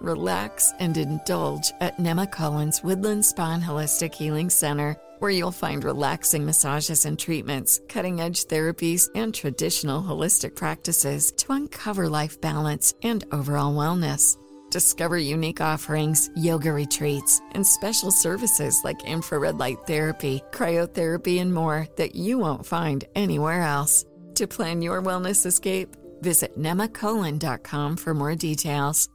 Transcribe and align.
relax, 0.00 0.72
and 0.78 0.96
indulge 0.96 1.72
at 1.80 1.98
Nema 1.98 2.30
Collins 2.30 2.82
Woodland 2.82 3.24
Spa 3.24 3.54
and 3.54 3.62
Holistic 3.62 4.14
Healing 4.14 4.50
Center, 4.50 4.96
where 5.18 5.30
you'll 5.30 5.50
find 5.50 5.84
relaxing 5.84 6.44
massages 6.44 7.04
and 7.04 7.18
treatments, 7.18 7.80
cutting 7.88 8.20
edge 8.20 8.44
therapies, 8.44 9.08
and 9.14 9.34
traditional 9.34 10.02
holistic 10.02 10.54
practices 10.54 11.32
to 11.32 11.52
uncover 11.52 12.08
life 12.08 12.40
balance 12.40 12.94
and 13.02 13.24
overall 13.32 13.74
wellness. 13.74 14.36
Discover 14.70 15.18
unique 15.18 15.60
offerings, 15.60 16.30
yoga 16.36 16.72
retreats, 16.72 17.40
and 17.52 17.66
special 17.66 18.10
services 18.10 18.82
like 18.84 19.02
infrared 19.04 19.58
light 19.58 19.78
therapy, 19.86 20.42
cryotherapy, 20.52 21.40
and 21.40 21.52
more 21.52 21.86
that 21.96 22.14
you 22.14 22.38
won't 22.38 22.66
find 22.66 23.04
anywhere 23.14 23.62
else. 23.62 24.04
To 24.34 24.46
plan 24.46 24.82
your 24.82 25.02
wellness 25.02 25.46
escape, 25.46 25.96
visit 26.20 26.58
nemacolon.com 26.58 27.96
for 27.96 28.14
more 28.14 28.34
details. 28.34 29.08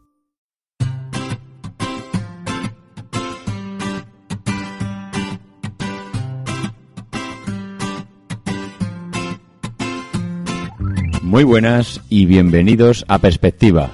Muy 11.34 11.46
buenas 11.46 12.00
y 12.12 12.28
bienvenidos 12.28 13.06
a 13.08 13.18
Perspectiva, 13.18 13.90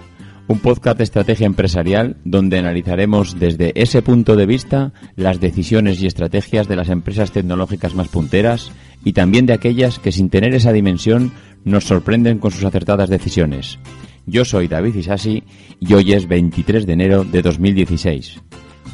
un 0.50 0.60
podcast 0.60 0.98
de 0.98 1.06
estrategia 1.06 1.46
empresarial 1.46 2.18
donde 2.26 2.58
analizaremos 2.58 3.40
desde 3.40 3.72
ese 3.82 4.02
punto 4.02 4.36
de 4.36 4.46
vista 4.46 4.92
las 5.16 5.40
decisiones 5.40 6.02
y 6.02 6.06
estrategias 6.06 6.68
de 6.68 6.76
las 6.76 6.90
empresas 6.90 7.32
tecnológicas 7.32 7.96
más 7.96 8.10
punteras 8.10 8.74
y 9.06 9.14
también 9.14 9.46
de 9.46 9.54
aquellas 9.54 10.00
que 10.00 10.12
sin 10.12 10.30
tener 10.30 10.54
esa 10.54 10.74
dimensión 10.74 11.32
nos 11.64 11.86
sorprenden 11.86 12.40
con 12.40 12.52
sus 12.52 12.66
acertadas 12.66 13.10
decisiones. 13.10 13.80
Yo 14.26 14.44
soy 14.44 14.68
David 14.68 14.96
Isasi 14.96 15.46
y 15.80 15.94
hoy 15.94 16.12
es 16.12 16.28
23 16.28 16.86
de 16.86 16.92
enero 16.92 17.24
de 17.24 17.42
2016. 17.42 18.42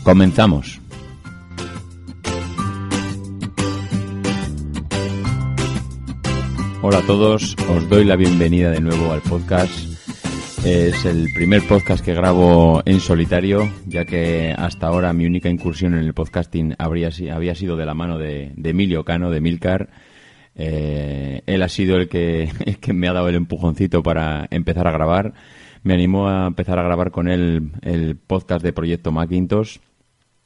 Comenzamos. 0.03 0.81
Hola 6.87 6.99
a 6.99 7.07
todos, 7.07 7.55
os 7.67 7.89
doy 7.89 8.05
la 8.05 8.15
bienvenida 8.15 8.69
de 8.69 8.79
nuevo 8.79 9.11
al 9.11 9.21
podcast. 9.21 9.73
Es 10.63 11.03
el 11.05 11.29
primer 11.33 11.67
podcast 11.67 12.05
que 12.05 12.13
grabo 12.13 12.83
en 12.85 12.99
solitario, 12.99 13.67
ya 13.87 14.05
que 14.05 14.53
hasta 14.55 14.85
ahora 14.85 15.11
mi 15.11 15.25
única 15.25 15.49
incursión 15.49 15.95
en 15.95 16.01
el 16.01 16.13
podcasting 16.13 16.75
habría, 16.77 17.09
había 17.33 17.55
sido 17.55 17.75
de 17.75 17.87
la 17.87 17.95
mano 17.95 18.19
de, 18.19 18.53
Emilio 18.63 19.03
Cano, 19.03 19.31
de 19.31 19.41
Milcar. 19.41 19.89
Eh, 20.53 21.41
él 21.47 21.63
ha 21.63 21.69
sido 21.69 21.97
el 21.97 22.07
que, 22.07 22.51
el 22.67 22.77
que 22.77 22.93
me 22.93 23.07
ha 23.07 23.13
dado 23.13 23.29
el 23.29 23.35
empujoncito 23.35 24.03
para 24.03 24.47
empezar 24.51 24.87
a 24.87 24.91
grabar. 24.91 25.33
Me 25.81 25.95
animó 25.95 26.29
a 26.29 26.45
empezar 26.45 26.77
a 26.77 26.83
grabar 26.83 27.09
con 27.09 27.27
él 27.27 27.71
el 27.81 28.15
podcast 28.15 28.63
de 28.63 28.73
Proyecto 28.73 29.11
Macintosh. 29.11 29.79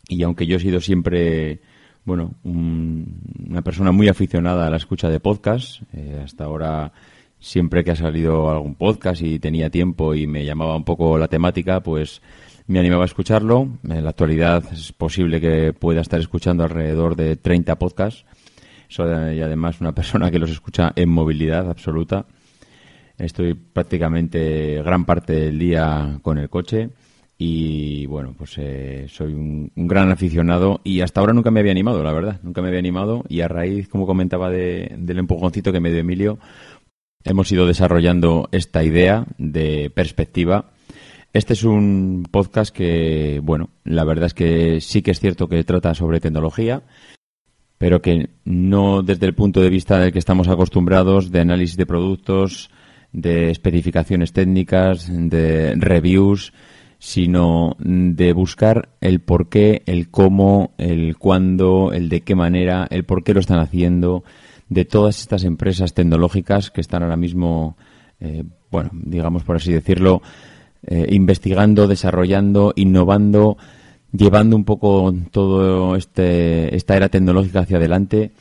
Y 0.08 0.24
aunque 0.24 0.48
yo 0.48 0.56
he 0.56 0.62
sido 0.62 0.80
siempre 0.80 1.60
bueno, 2.06 2.34
una 2.44 3.62
persona 3.62 3.92
muy 3.92 4.08
aficionada 4.08 4.68
a 4.68 4.70
la 4.70 4.78
escucha 4.78 5.10
de 5.10 5.20
podcast. 5.20 5.82
Eh, 5.94 6.22
hasta 6.24 6.46
ahora, 6.46 6.92
siempre 7.40 7.84
que 7.84 7.92
ha 7.92 7.96
salido 7.96 8.50
algún 8.50 8.76
podcast 8.76 9.22
y 9.22 9.40
tenía 9.40 9.70
tiempo 9.70 10.16
y 10.16 10.28
me 10.28 10.46
llamaba 10.46 10.76
un 10.76 10.84
poco 10.84 11.18
la 11.18 11.28
temática, 11.28 11.82
pues 11.82 12.22
me 12.68 12.80
animaba 12.80 13.04
a 13.04 13.06
escucharlo. 13.06 13.68
En 13.84 14.04
la 14.04 14.12
actualidad 14.12 14.64
es 14.72 14.92
posible 14.92 15.42
que 15.42 15.74
pueda 15.74 16.02
estar 16.02 16.20
escuchando 16.20 16.64
alrededor 16.64 17.16
de 17.16 17.36
30 17.36 17.78
podcasts. 17.78 18.26
Soy 18.88 19.38
y 19.38 19.42
además 19.42 19.82
una 19.82 19.92
persona 19.96 20.32
que 20.32 20.40
los 20.40 20.50
escucha 20.50 20.92
en 20.96 21.10
movilidad 21.10 21.70
absoluta. 21.70 22.26
Estoy 23.18 23.54
prácticamente 23.54 24.82
gran 24.82 25.06
parte 25.06 25.34
del 25.34 25.60
día 25.60 26.20
con 26.22 26.38
el 26.38 26.50
coche 26.50 26.90
y 27.42 28.06
bueno, 28.08 28.36
pues 28.38 28.58
eh, 28.58 29.06
soy 29.08 29.34
un, 29.34 29.72
gran 29.74 30.12
aficionado 30.12 30.82
y 30.84 31.00
hasta 31.00 31.22
ahora 31.22 31.32
nunca 31.32 31.52
me 31.52 31.62
había 31.62 31.72
animado, 31.72 32.04
la 32.04 32.12
verdad, 32.12 32.42
nunca 32.44 32.62
me 32.62 32.68
había 32.68 32.82
animado 32.82 33.24
y 33.30 33.40
a 33.40 33.48
raíz, 33.48 33.88
como 33.88 34.06
comentaba, 34.06 34.50
del 34.50 35.18
empujoncito 35.18 35.72
que 35.72 35.80
me 35.80 35.90
dio 35.90 36.02
Emilio, 36.02 36.38
hemos 37.24 37.50
ido 37.50 37.66
desarrollando 37.66 38.50
esta 38.52 38.84
idea 38.84 39.26
de 39.38 39.90
perspectiva. 39.90 40.72
Este 41.32 41.54
es 41.54 41.64
un 41.64 42.28
podcast 42.30 42.76
que, 42.76 43.40
bueno, 43.42 43.70
la 43.86 44.04
verdad 44.04 44.26
es 44.26 44.34
que 44.34 44.82
sí 44.82 45.02
que 45.02 45.12
es 45.12 45.22
cierto 45.22 45.48
que 45.48 45.64
trata 45.64 45.94
sobre 45.94 46.20
tecnología, 46.20 46.84
pero 47.78 48.02
que 48.02 48.32
no 48.44 49.02
desde 49.02 49.28
el 49.28 49.34
punto 49.34 49.62
de 49.62 49.70
vista 49.70 49.98
del 49.98 50.12
que 50.12 50.20
estamos 50.20 50.50
acostumbrados, 50.50 51.32
de 51.32 51.40
análisis 51.40 51.78
de 51.78 51.86
productos, 51.86 52.70
de 53.14 53.50
especificaciones 53.50 54.34
técnicas, 54.34 55.08
de 55.10 55.76
reviews, 55.78 56.52
sino 57.00 57.78
de 57.80 58.34
buscar 58.34 58.90
el 59.00 59.22
por 59.22 59.48
qué, 59.48 59.84
el 59.86 60.10
cómo, 60.10 60.74
el 60.78 61.18
cuándo, 61.18 61.92
el 61.94 62.10
de 62.10 62.22
qué 62.22 62.36
manera, 62.36 62.88
el 62.92 63.06
por 63.06 63.24
qué 63.24 63.34
lo 63.34 63.40
están 63.40 63.60
haciendo, 63.60 64.24
de 64.68 64.86
todas 64.86 65.20
estas 65.22 65.46
empresas 65.46 65.94
tecnológicas 65.94 66.72
que 66.72 66.82
están 66.82 67.02
ahora 67.02 67.16
mismo, 67.16 67.78
eh, 68.20 68.44
bueno, 68.70 68.92
digamos 68.94 69.44
por 69.44 69.56
así 69.56 69.72
decirlo, 69.72 70.22
eh, 70.86 71.08
investigando, 71.10 71.88
desarrollando, 71.88 72.74
innovando, 72.76 73.58
llevando 74.12 74.58
un 74.58 74.66
poco 74.66 75.14
todo 75.32 75.96
este 75.96 76.76
esta 76.76 76.98
era 76.98 77.10
tecnológica 77.10 77.62
hacia 77.62 77.78
adelante 77.78 78.32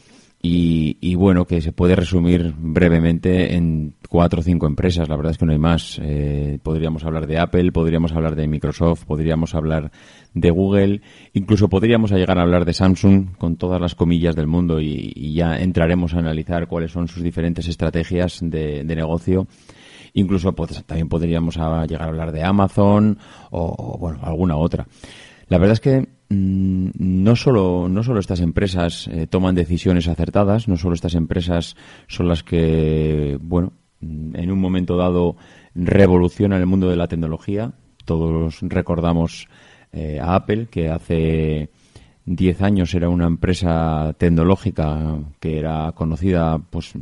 y, 0.41 1.15
bueno, 1.17 1.47
que 1.47 1.61
se 1.61 1.73
puede 1.73 1.97
resumir 1.97 2.55
brevemente 2.57 3.55
en 3.55 3.97
cuatro 4.09 4.39
o 4.39 4.43
cinco 4.43 4.67
empresas. 4.67 5.09
La 5.09 5.17
verdad 5.17 5.33
es 5.33 5.39
que 5.39 5.47
no 5.47 5.53
hay 5.53 5.59
más. 5.59 6.01
Eh, 6.01 6.61
podríamos 6.63 7.05
hablar 7.05 7.27
de 7.27 7.39
Apple, 7.39 7.73
podríamos 7.73 8.13
hablar 8.13 8.37
de 8.37 8.47
Microsoft, 8.47 9.05
podríamos 9.05 9.57
hablar 9.57 9.91
de 10.35 10.51
Google, 10.51 11.01
incluso 11.33 11.69
podríamos 11.69 12.13
llegar 12.13 12.39
a 12.39 12.43
hablar 12.43 12.65
de 12.65 12.73
Samsung 12.73 13.37
con 13.37 13.57
todas 13.57 13.81
las 13.81 13.97
comillas 13.97 14.37
del 14.37 14.47
mundo 14.47 14.81
y, 14.81 15.35
ya 15.35 15.57
entraremos 15.59 16.15
a 16.15 16.19
analizar 16.19 16.69
cuáles 16.69 16.93
son 16.93 17.07
sus 17.09 17.23
diferentes 17.23 17.67
estrategias 17.67 18.39
de, 18.41 18.85
negocio. 18.85 19.49
Incluso 20.15 20.53
pues, 20.53 20.85
también 20.85 21.09
podríamos 21.09 21.57
llegar 21.57 22.03
a 22.03 22.09
hablar 22.09 22.33
de 22.33 22.45
Amazon 22.45 23.19
o, 23.51 23.99
bueno, 23.99 24.21
alguna 24.23 24.57
otra. 24.57 24.87
La 25.49 25.59
verdad 25.59 25.75
es 25.75 25.81
que 25.81 26.18
no 26.31 27.37
solo, 27.37 27.89
no 27.89 28.03
solo 28.03 28.21
estas 28.21 28.41
empresas 28.41 29.09
eh, 29.09 29.27
toman 29.27 29.55
decisiones 29.55 30.09
acertadas, 30.09 30.69
no 30.69 30.77
solo 30.77 30.95
estas 30.95 31.15
empresas 31.15 31.75
son 32.07 32.29
las 32.29 32.43
que, 32.43 33.39
bueno, 33.41 33.73
mm, 34.01 34.37
en 34.37 34.51
un 34.51 34.61
momento 34.61 34.97
dado 34.97 35.37
revolucionan 35.75 36.61
el 36.61 36.67
mundo 36.67 36.91
de 36.91 36.97
la 36.97 37.09
tecnología. 37.09 37.73
Todos 38.05 38.59
recordamos 38.61 39.49
eh, 39.93 40.19
a 40.21 40.35
Apple, 40.35 40.67
que 40.71 40.91
hace 40.91 41.71
10 42.27 42.63
años 42.63 42.95
era 42.95 43.09
una 43.09 43.27
empresa 43.27 44.15
tecnológica 44.19 45.19
que 45.41 45.59
era 45.59 45.93
conocida, 45.93 46.59
pues, 46.59 46.93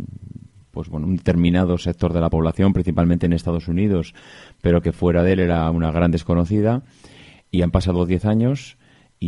pues 0.71 0.89
bueno, 0.89 1.09
un 1.09 1.17
determinado 1.17 1.79
sector 1.79 2.13
de 2.13 2.21
la 2.21 2.31
población, 2.31 2.73
principalmente 2.73 3.27
en 3.27 3.33
Estados 3.33 3.67
Unidos, 3.67 4.15
pero 4.61 4.81
que 4.81 4.93
fuera 4.93 5.25
de 5.25 5.33
él 5.33 5.41
era 5.41 5.69
una 5.71 5.91
gran 5.91 6.13
desconocida. 6.13 6.83
Y 7.51 7.63
han 7.63 7.71
pasado 7.73 8.07
10 8.07 8.25
años 8.25 8.77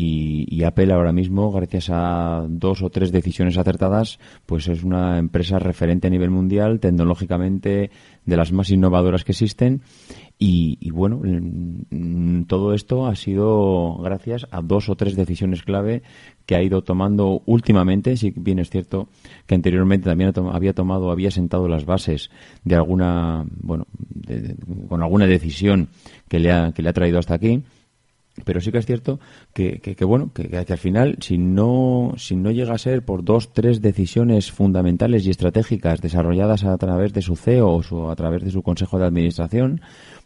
y, 0.01 0.63
Apple 0.63 0.93
ahora 0.93 1.13
mismo, 1.13 1.51
gracias 1.51 1.89
a 1.91 2.45
dos 2.49 2.83
o 2.83 2.91
tres 2.91 3.11
decisiones 3.11 3.59
acertadas, 3.59 4.21
pues 4.47 4.69
es 4.69 4.85
una 4.85 5.19
empresa 5.19 5.59
referente 5.59 6.07
a 6.07 6.11
nivel 6.11 6.31
mundial, 6.31 6.79
tecnológicamente 6.79 7.91
de 8.25 8.37
las 8.37 8.53
más 8.53 8.71
innovadoras 8.71 9.25
que 9.25 9.33
existen. 9.33 9.83
Y, 10.39 10.91
bueno, 10.93 11.21
todo 12.47 12.75
esto 12.75 13.07
ha 13.07 13.17
sido 13.17 13.99
gracias 13.99 14.47
a 14.53 14.63
dos 14.63 14.89
o 14.89 14.95
tres 14.95 15.17
decisiones 15.17 15.65
clave 15.65 16.03
que 16.47 16.55
ha 16.55 16.63
ido 16.63 16.83
tomando 16.83 17.43
últimamente. 17.47 18.17
Si 18.17 18.31
bien 18.31 18.61
es 18.61 18.71
cierto 18.71 19.09
que 19.47 19.57
anteriormente 19.57 20.09
también 20.09 20.33
había 20.53 20.75
tomado, 20.75 21.11
había 21.11 21.33
sentado 21.33 21.67
las 21.67 21.87
bases 21.87 22.31
de 22.63 22.77
alguna, 22.77 23.45
bueno, 23.61 23.89
con 24.89 25.03
alguna 25.03 25.27
decisión 25.27 25.89
que 26.29 26.39
le 26.39 26.53
ha, 26.53 26.71
que 26.71 26.83
le 26.83 26.91
ha 26.91 26.93
traído 26.93 27.19
hasta 27.19 27.35
aquí 27.35 27.65
pero 28.45 28.61
sí 28.61 28.73
que 28.73 28.79
es 28.79 28.87
cierto 28.87 29.21
que, 29.53 29.81
bueno 30.05 30.33
que, 30.33 30.49
que, 30.49 30.57
al 30.73 30.79
final 30.79 31.17
si 31.21 31.39
no 31.39 32.13
si 32.17 32.37
no 32.37 32.51
llega 32.51 32.75
a 32.75 32.79
ser 32.79 33.05
por 33.05 33.25
dos 33.25 33.53
tres 33.53 33.81
decisiones 33.81 34.51
fundamentales 34.51 35.27
y 35.27 35.31
estratégicas 35.31 36.01
desarrolladas 36.01 36.65
a 36.65 36.77
través 36.79 37.13
de 37.13 37.23
su 37.23 37.37
CEO 37.37 37.81
o 37.91 38.11
a 38.11 38.17
través 38.17 38.45
de 38.45 38.51
su 38.51 38.63
consejo 38.63 38.99
de 38.99 39.07
administración 39.07 39.81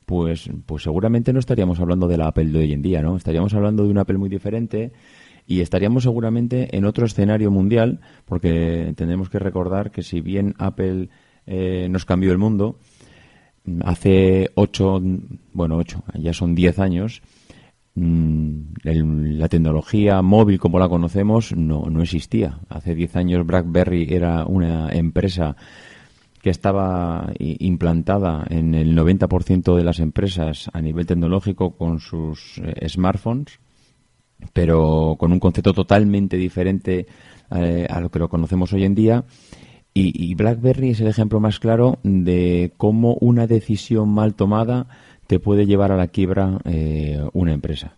pues 0.07 0.51
pues 0.67 0.83
seguramente 0.83 1.33
no 1.33 1.39
estaríamos 1.39 1.81
hablando 1.81 2.09
de 2.09 2.19
la 2.19 2.29
Apple 2.29 2.47
de 2.47 2.59
hoy 2.59 2.73
en 2.73 2.83
día 2.83 3.03
no 3.03 3.17
estaríamos 3.17 3.55
hablando 3.55 3.85
de 3.85 3.91
una 3.91 4.03
Apple 4.03 4.19
muy 4.19 4.29
diferente 4.29 4.93
y 5.47 5.61
estaríamos 5.61 6.05
seguramente 6.05 6.77
en 6.77 6.85
otro 6.85 7.07
escenario 7.07 7.51
mundial 7.51 8.01
porque 8.27 8.93
tenemos 8.97 9.29
que 9.29 9.39
recordar 9.39 9.91
que 9.91 10.03
si 10.03 10.21
bien 10.21 10.55
Apple 10.59 11.09
eh, 11.47 11.89
nos 11.91 12.05
cambió 12.05 12.33
el 12.33 12.39
mundo 12.39 12.79
hace 13.85 14.51
ocho 14.55 15.01
bueno 15.53 15.77
ocho 15.77 16.03
ya 16.15 16.33
son 16.33 16.55
diez 16.55 16.79
años 16.79 17.23
la 17.95 19.49
tecnología 19.49 20.23
móvil 20.23 20.59
como 20.59 20.79
la 20.79 20.89
conocemos 20.89 21.55
no, 21.55 21.85
no 21.91 22.03
existía. 22.03 22.61
Hace 22.69 22.95
10 22.95 23.17
años 23.17 23.47
BlackBerry 23.47 24.07
era 24.11 24.47
una 24.47 24.89
empresa 24.91 25.57
que 26.43 26.51
estaba 26.51 27.33
implantada 27.39 28.45
en 28.51 28.75
el 28.75 28.97
90% 28.97 29.77
de 29.77 29.85
las 29.85 30.01
empresas 30.01 30.69
a 30.73 30.81
nivel 30.81 31.07
tecnológico 31.07 31.77
con 31.77 32.01
sus 32.01 32.59
eh, 32.59 32.89
smartphones, 32.89 33.61
pero 34.53 35.15
con 35.19 35.31
un 35.31 35.39
concepto 35.39 35.73
totalmente 35.73 36.37
diferente 36.37 37.07
eh, 37.55 37.87
a 37.89 38.01
lo 38.01 38.11
que 38.11 38.19
lo 38.19 38.29
conocemos 38.29 38.73
hoy 38.73 38.85
en 38.85 38.95
día. 38.97 39.25
Y, 39.95 40.35
BlackBerry 40.35 40.91
es 40.91 41.01
el 41.03 41.09
ejemplo 41.09 41.39
más 41.39 41.61
claro 41.61 41.99
de 42.03 42.73
cómo 42.79 43.15
una 43.21 43.47
decisión 43.47 44.09
mal 44.09 44.35
tomada 44.35 44.89
te 45.27 45.39
puede 45.39 45.67
llevar 45.67 45.93
a 45.93 45.97
la 45.97 46.09
quiebra 46.09 46.59
eh, 46.65 47.23
una 47.33 47.53
empresa. 47.53 47.97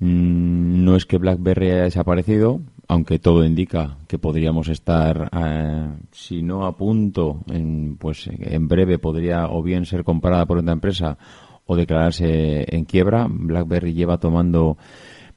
Mm, 0.00 0.84
no 0.84 0.96
es 0.96 1.06
que 1.06 1.18
BlackBerry 1.18 1.70
haya 1.70 1.82
desaparecido, 1.84 2.60
aunque 2.86 3.18
todo 3.18 3.44
indica 3.44 3.98
que 4.06 4.18
podríamos 4.18 4.68
estar, 4.68 5.28
eh, 5.32 5.88
si 6.12 6.42
no 6.42 6.66
a 6.66 6.76
punto, 6.76 7.42
en, 7.50 7.96
pues 7.96 8.28
en 8.28 8.68
breve 8.68 8.98
podría 8.98 9.48
o 9.48 9.62
bien 9.62 9.86
ser 9.86 10.04
comprada 10.04 10.46
por 10.46 10.58
otra 10.58 10.72
empresa 10.72 11.18
o 11.66 11.76
declararse 11.76 12.64
en 12.74 12.84
quiebra. 12.84 13.26
BlackBerry 13.28 13.92
lleva 13.92 14.18
tomando 14.18 14.78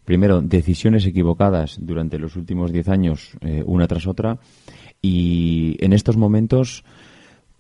primero 0.06 0.42
decisiones 0.42 1.06
equivocadas 1.06 1.78
durante 1.82 2.20
los 2.20 2.36
últimos 2.36 2.72
10 2.72 2.90
años, 2.90 3.38
eh, 3.42 3.64
una 3.66 3.88
tras 3.88 4.08
otra, 4.08 4.40
y 5.02 5.78
en 5.80 5.94
estos 5.94 6.18
momentos, 6.18 6.84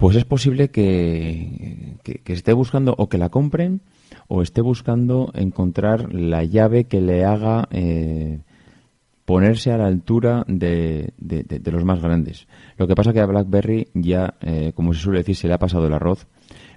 pues 0.01 0.15
es 0.15 0.25
posible 0.25 0.71
que, 0.71 1.97
que 2.03 2.33
esté 2.33 2.53
buscando 2.53 2.95
o 2.97 3.07
que 3.07 3.19
la 3.19 3.29
compren 3.29 3.81
o 4.27 4.41
esté 4.41 4.61
buscando 4.61 5.31
encontrar 5.35 6.11
la 6.11 6.43
llave 6.43 6.85
que 6.85 7.01
le 7.01 7.23
haga 7.23 7.67
eh, 7.69 8.39
ponerse 9.25 9.71
a 9.71 9.77
la 9.77 9.85
altura 9.85 10.43
de, 10.47 11.13
de, 11.19 11.71
los 11.71 11.85
más 11.85 12.01
grandes. 12.01 12.47
Lo 12.77 12.87
que 12.87 12.95
pasa 12.95 13.13
que 13.13 13.19
a 13.19 13.27
BlackBerry 13.27 13.89
ya, 13.93 14.33
eh, 14.41 14.71
como 14.73 14.95
se 14.95 15.01
suele 15.01 15.19
decir, 15.19 15.35
se 15.35 15.47
le 15.47 15.53
ha 15.53 15.59
pasado 15.59 15.85
el 15.85 15.93
arroz. 15.93 16.25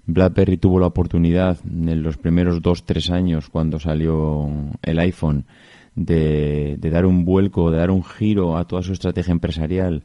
BlackBerry 0.04 0.58
tuvo 0.58 0.78
la 0.78 0.88
oportunidad 0.88 1.56
en 1.64 2.02
los 2.02 2.18
primeros 2.18 2.60
dos, 2.60 2.84
tres 2.84 3.08
años, 3.08 3.48
cuando 3.48 3.80
salió 3.80 4.50
el 4.82 4.98
iPhone, 4.98 5.46
de, 5.94 6.76
dar 6.78 7.06
un 7.06 7.24
vuelco, 7.24 7.70
de 7.70 7.78
dar 7.78 7.90
un 7.90 8.04
giro 8.04 8.58
a 8.58 8.66
toda 8.66 8.82
su 8.82 8.92
estrategia 8.92 9.32
empresarial. 9.32 10.02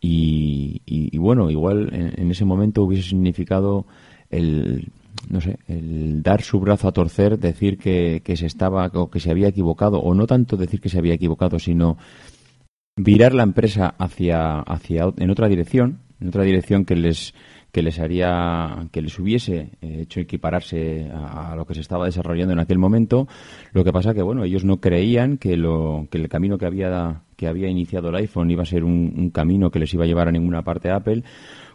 Y, 0.00 1.16
bueno, 1.18 1.50
igual 1.50 1.90
en, 1.92 2.30
ese 2.30 2.44
momento 2.44 2.84
hubiese 2.84 3.08
significado 3.08 3.86
el 4.30 4.88
no 5.30 5.40
sé, 5.40 5.58
el 5.66 6.22
dar 6.22 6.42
su 6.42 6.60
brazo 6.60 6.86
a 6.86 6.92
torcer, 6.92 7.38
decir 7.38 7.78
que, 7.78 8.20
que 8.22 8.36
se 8.36 8.46
estaba 8.46 8.86
o 8.94 9.10
que 9.10 9.18
se 9.18 9.30
había 9.30 9.48
equivocado, 9.48 9.98
o 9.98 10.14
no 10.14 10.26
tanto 10.26 10.56
decir 10.56 10.80
que 10.80 10.90
se 10.90 10.98
había 10.98 11.14
equivocado, 11.14 11.58
sino 11.58 11.96
virar 12.96 13.34
la 13.34 13.42
empresa 13.42 13.94
hacia, 13.98 14.60
hacia 14.60 15.12
en 15.16 15.30
otra 15.30 15.48
dirección, 15.48 16.00
en 16.20 16.28
otra 16.28 16.44
dirección 16.44 16.84
que 16.84 16.96
les 16.96 17.34
que 17.72 17.82
les 17.82 17.98
haría 17.98 18.88
que 18.90 19.02
les 19.02 19.18
hubiese 19.18 19.72
eh, 19.82 19.98
hecho 20.02 20.20
equipararse 20.20 21.10
a, 21.12 21.54
lo 21.54 21.66
que 21.66 21.74
se 21.74 21.82
estaba 21.82 22.06
desarrollando 22.06 22.54
en 22.54 22.58
aquel 22.58 22.78
momento. 22.78 23.28
Lo 23.72 23.84
que 23.84 23.92
pasa 23.92 24.14
que 24.14 24.22
bueno 24.22 24.44
ellos 24.44 24.64
no 24.64 24.80
creían 24.80 25.36
que 25.36 25.58
lo 25.58 26.08
que 26.10 26.16
el 26.16 26.30
camino 26.30 26.56
que 26.56 26.64
había 26.64 27.22
que 27.36 27.46
había 27.46 27.68
iniciado 27.68 28.08
el 28.08 28.16
iPhone 28.16 28.50
iba 28.50 28.62
a 28.62 28.66
ser 28.66 28.84
un, 28.84 29.30
camino 29.30 29.70
que 29.70 29.78
les 29.78 29.92
iba 29.94 30.04
a 30.04 30.06
llevar 30.06 30.28
a 30.28 30.32
ninguna 30.32 30.62
parte 30.62 30.90
a 30.90 30.96
Apple 30.96 31.22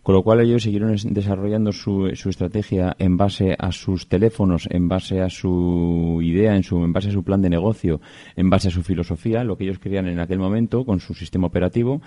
con 0.04 0.16
lo 0.16 0.24
cual 0.24 0.42
ellos 0.42 0.64
siguieron 0.64 0.96
desarrollando 1.12 1.72
su, 1.72 2.10
su 2.16 2.30
estrategia 2.30 2.96
en 2.98 3.18
base 3.18 3.56
a 3.58 3.72
sus 3.72 4.08
teléfonos, 4.08 4.68
en 4.72 4.88
base 4.88 5.22
a 5.22 5.30
su 5.30 6.20
idea, 6.24 6.56
en, 6.56 6.64
su, 6.64 6.84
en 6.84 6.92
base 6.92 7.10
a 7.10 7.12
su 7.12 7.24
plan 7.24 7.42
de 7.42 7.52
negocio, 7.52 8.02
en 8.36 8.50
base 8.50 8.70
a 8.70 8.72
su 8.72 8.82
filosofía, 8.82 9.44
lo 9.44 9.58
que 9.58 9.66
ellos 9.66 9.78
querían 9.78 10.08
en 10.08 10.20
aquel 10.20 10.40
momento 10.40 10.86
con 10.86 11.00
su 11.00 11.14
sistema 11.14 11.48
operativo. 11.48 12.02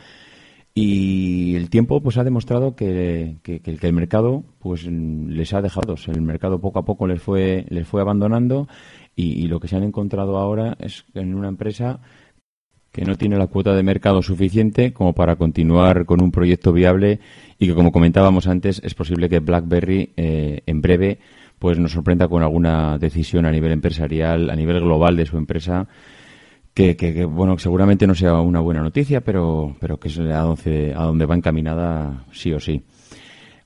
Y 0.77 1.55
el 1.55 1.71
tiempo 1.71 2.03
pues 2.03 2.19
ha 2.19 2.25
demostrado 2.25 2.75
que, 2.75 3.37
que, 3.45 3.61
el 3.65 3.93
mercado 3.93 4.43
pues 4.59 4.89
les 4.89 5.55
ha 5.55 5.63
dejado. 5.63 5.95
El 6.09 6.23
mercado 6.23 6.61
poco 6.61 6.81
a 6.81 6.85
poco 6.85 7.07
les 7.07 7.23
fue, 7.23 7.65
les 7.69 7.87
fue 7.87 8.01
abandonando 8.01 8.67
y, 9.15 9.41
y 9.41 9.47
lo 9.47 9.61
que 9.61 9.69
se 9.69 9.77
han 9.77 9.85
encontrado 9.85 10.37
ahora 10.37 10.77
es 10.81 11.05
en 11.15 11.37
una 11.37 11.47
empresa 11.47 12.01
que 12.95 13.05
no 13.05 13.17
tiene 13.17 13.37
la 13.37 13.49
cuota 13.49 13.75
de 13.75 13.83
mercado 13.83 14.23
suficiente 14.23 14.93
como 14.93 15.15
para 15.15 15.35
continuar 15.35 16.07
con 16.07 16.23
un 16.23 16.31
proyecto 16.31 16.73
viable 16.73 17.19
y 17.59 17.67
que, 17.67 17.75
como 17.75 17.91
comentábamos 17.91 18.47
antes, 18.47 18.81
es 18.85 18.95
posible 18.95 19.29
que 19.29 19.41
BlackBerry 19.41 20.13
eh, 20.17 20.61
en 20.65 20.81
breve 20.81 21.19
pues 21.59 21.77
nos 21.77 21.91
sorprenda 21.91 22.29
con 22.29 22.45
alguna 22.45 22.97
decisión 22.97 23.47
a 23.47 23.51
nivel 23.51 23.73
empresarial, 23.73 24.49
a 24.49 24.55
nivel 24.55 24.79
global 24.79 25.17
de 25.17 25.27
su 25.27 25.37
empresa, 25.37 25.89
que, 26.73 26.97
que, 26.97 27.25
bueno, 27.25 27.59
seguramente 27.59 28.07
no 28.07 28.15
sea 28.15 28.35
una 28.35 28.61
buena 28.61 28.81
noticia, 28.81 29.23
pero, 29.23 29.75
pero 29.81 29.99
que 29.99 30.07
es 30.07 30.19
a 30.21 30.43
donde, 30.43 30.95
a 30.97 31.03
donde 31.03 31.27
va 31.27 31.35
encaminada 31.35 32.25
sí 32.31 32.53
o 32.53 32.61
sí. 32.61 32.81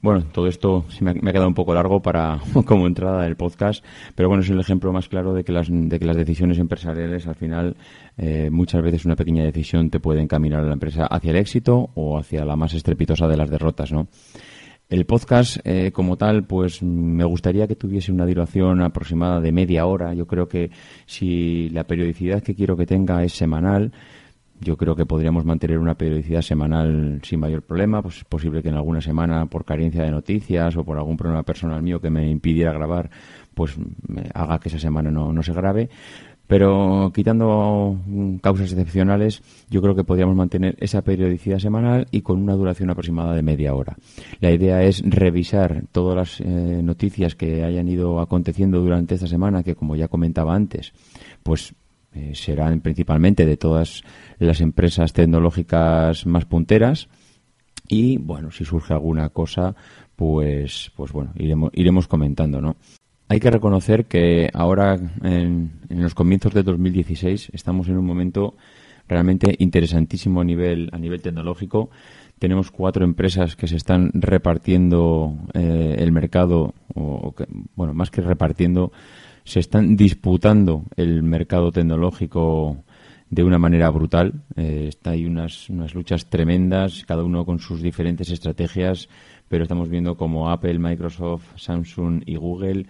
Bueno, 0.01 0.25
todo 0.33 0.47
esto 0.47 0.85
me 1.01 1.11
ha, 1.11 1.15
quedado 1.15 1.49
un 1.49 1.55
poco 1.55 1.75
largo 1.75 2.01
para 2.01 2.41
como 2.65 2.87
entrada 2.87 3.25
del 3.25 3.35
podcast, 3.35 3.85
pero 4.15 4.29
bueno, 4.29 4.45
es 4.45 4.51
el 4.51 4.61
ejemplo 4.61 4.93
más 4.93 5.09
claro 5.09 5.35
de 5.35 5.43
que 5.43 5.51
las, 5.51 5.69
de 5.71 5.99
que 5.99 6.05
las 6.05 6.17
decisiones 6.17 6.59
empresariales 6.59 7.27
al 7.27 7.35
final 7.35 7.77
eh, 8.17 8.49
muchas 8.51 8.81
veces 8.81 9.05
una 9.07 9.17
pequeña 9.17 9.43
decisión 9.43 9.91
te 9.91 9.99
puede 9.99 10.21
encaminar 10.21 10.61
a 10.61 10.67
la 10.69 10.75
empresa 10.75 11.07
hacia 11.07 11.31
el 11.31 11.37
éxito 11.37 11.91
o 11.95 12.17
hacia 12.17 12.45
la 12.45 12.55
más 12.55 12.75
estrepitosa 12.75 13.27
de 13.27 13.37
las 13.37 13.51
derrotas, 13.51 13.91
¿no? 13.91 14.07
El 14.89 15.05
podcast 15.05 15.59
eh, 15.65 15.91
como 15.93 16.17
tal, 16.17 16.45
pues 16.45 16.83
me 16.83 17.25
gustaría 17.25 17.67
que 17.67 17.77
tuviese 17.77 18.11
una 18.11 18.25
duración 18.25 18.81
aproximada 18.81 19.39
de 19.39 19.53
media 19.53 19.85
hora. 19.85 20.15
Yo 20.15 20.27
creo 20.27 20.49
que 20.49 20.71
si 21.05 21.69
la 21.71 21.85
periodicidad 21.85 22.43
que 22.43 22.55
quiero 22.55 22.75
que 22.75 22.87
tenga 22.87 23.23
es 23.23 23.35
semanal, 23.35 23.93
yo 24.61 24.77
creo 24.77 24.97
que 24.97 25.07
podríamos 25.07 25.45
mantener 25.45 25.79
una 25.79 25.95
periodicidad 25.95 26.43
semanal 26.43 27.21
sin 27.23 27.41
mayor 27.41 27.63
problema. 27.63 28.03
Pues 28.03 28.19
es 28.19 28.25
posible 28.25 28.63
que 28.63 28.69
en 28.69 28.75
alguna 28.75 29.01
semana, 29.01 29.47
por 29.47 29.65
carencia 29.65 30.03
de 30.03 30.11
noticias 30.11 30.77
o 30.77 30.85
por 30.85 30.99
algún 30.99 31.17
problema 31.17 31.43
personal 31.43 31.83
mío 31.83 32.01
que 32.01 32.11
me 32.11 32.29
impidiera 32.31 32.73
grabar, 32.73 33.11
pues 33.55 33.77
haga 34.35 34.59
que 34.59 34.69
esa 34.69 34.79
semana 34.79 35.11
no, 35.11 35.33
no 35.33 35.43
se 35.43 35.53
grabe. 35.53 35.89
Pero 36.49 37.13
quitando 37.15 38.01
causas 38.41 38.73
excepcionales, 38.73 39.43
yo 39.69 39.83
creo 39.83 39.95
que 39.95 40.03
podríamos 40.03 40.35
mantener 40.35 40.77
esa 40.81 41.03
periodicidad 41.03 41.59
semanal 41.59 42.09
y 42.11 42.23
con 42.23 42.43
una 42.43 42.55
duración 42.55 42.89
aproximada 42.89 43.35
de 43.35 43.43
media 43.43 43.75
hora. 43.75 43.99
La 44.41 44.51
idea 44.51 44.83
es 44.83 45.03
revisar 45.05 45.85
todas 45.93 46.17
las 46.17 46.41
eh, 46.41 46.81
noticias 46.83 47.35
que 47.35 47.65
hayan 47.65 47.87
ido 47.87 48.19
aconteciendo 48.19 48.81
durante 48.81 49.15
esta 49.15 49.27
semana, 49.27 49.63
que 49.63 49.75
como 49.75 49.95
ya 49.95 50.09
comentaba 50.09 50.55
antes, 50.55 50.95
pues 51.43 51.75
eh, 52.15 52.33
serán 52.35 52.81
principalmente 52.81 53.47
de 53.47 53.57
todas 53.57 54.03
las 54.39 54.61
empresas 54.61 55.13
tecnológicas 55.13 56.27
más 56.27 56.45
punteras. 56.45 57.09
Y 57.89 58.19
bueno 58.19 58.51
si 58.51 58.65
surge 58.65 58.93
alguna 58.93 59.31
cosa 59.31 59.75
pues 60.15 60.93
pues 60.97 61.13
bueno 61.13 61.33
iremos 61.37 61.71
iremos 61.73 62.07
comentando 62.07 62.61
no 62.61 62.77
hay 63.29 63.41
que 63.41 63.51
reconocer 63.51 64.07
que 64.07 64.51
ahora 64.53 64.95
en, 65.23 65.81
en 65.89 66.03
los 66.03 66.15
comienzos 66.15 66.53
de 66.55 66.63
2016 66.63 67.51
estamos 67.53 67.89
en 67.89 67.97
un 67.99 68.05
momento 68.05 68.57
realmente 69.09 69.55
interesantísimo 69.59 70.41
a 70.41 70.45
nivel 70.45 70.91
a 70.93 70.99
nivel 70.99 71.23
tecnológico. 71.23 71.91
Tenemos 72.39 72.71
cuatro 72.71 73.05
empresas 73.05 73.57
que 73.57 73.67
se 73.67 73.77
están 73.77 74.11
repartiendo 74.15 75.37
eh, 75.55 75.97
el 75.99 76.13
mercado 76.13 76.75
o, 76.95 77.35
que, 77.35 77.47
bueno 77.75 77.95
más 77.95 78.11
que 78.11 78.21
repartiendo 78.21 78.93
se 79.49 79.61
están 79.61 79.97
disputando 79.97 80.85
el 80.97 81.23
mercado 81.23 81.73
tecnológico 81.73 82.85
de 83.31 83.45
una 83.45 83.59
manera 83.59 83.89
brutal. 83.89 84.45
Eh, 84.57 84.87
está 84.89 85.13
hay 85.13 85.25
unas, 85.25 85.71
unas 85.71 85.95
luchas 85.95 86.29
tremendas, 86.29 87.05
cada 87.07 87.25
uno 87.25 87.47
con 87.47 87.59
sus 87.59 87.81
diferentes 87.81 88.31
estrategias, 88.31 89.09
pero 89.49 89.63
estamos 89.63 89.89
viendo 89.89 90.19
como 90.19 90.51
Apple, 90.51 90.79
Microsoft, 90.79 91.57
Samsung 91.57 92.23
y 92.27 92.37
Google 92.37 92.87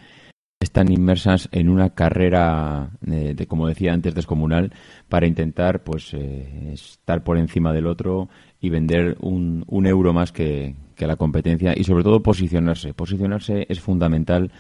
están 0.61 0.91
inmersas 0.91 1.49
en 1.53 1.69
una 1.69 1.91
carrera, 1.91 2.91
eh, 3.07 3.35
de, 3.37 3.47
como 3.47 3.69
decía 3.69 3.93
antes, 3.93 4.13
descomunal 4.13 4.73
para 5.09 5.29
intentar 5.29 5.85
pues 5.85 6.13
eh, 6.15 6.73
estar 6.73 7.23
por 7.23 7.39
encima 7.39 7.73
del 7.73 7.87
otro 7.87 8.29
y 8.61 8.69
vender 8.69 9.17
un, 9.21 9.65
un 9.69 9.87
euro 9.87 10.13
más 10.13 10.33
que, 10.33 10.75
que 10.97 11.07
la 11.07 11.15
competencia 11.15 11.75
y 11.77 11.85
sobre 11.85 12.03
todo 12.03 12.25
posicionarse. 12.25 12.95
Posicionarse 12.95 13.67
es 13.69 13.79
fundamental 13.79 14.51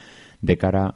de 0.40 0.57
cara 0.57 0.87
a, 0.87 0.95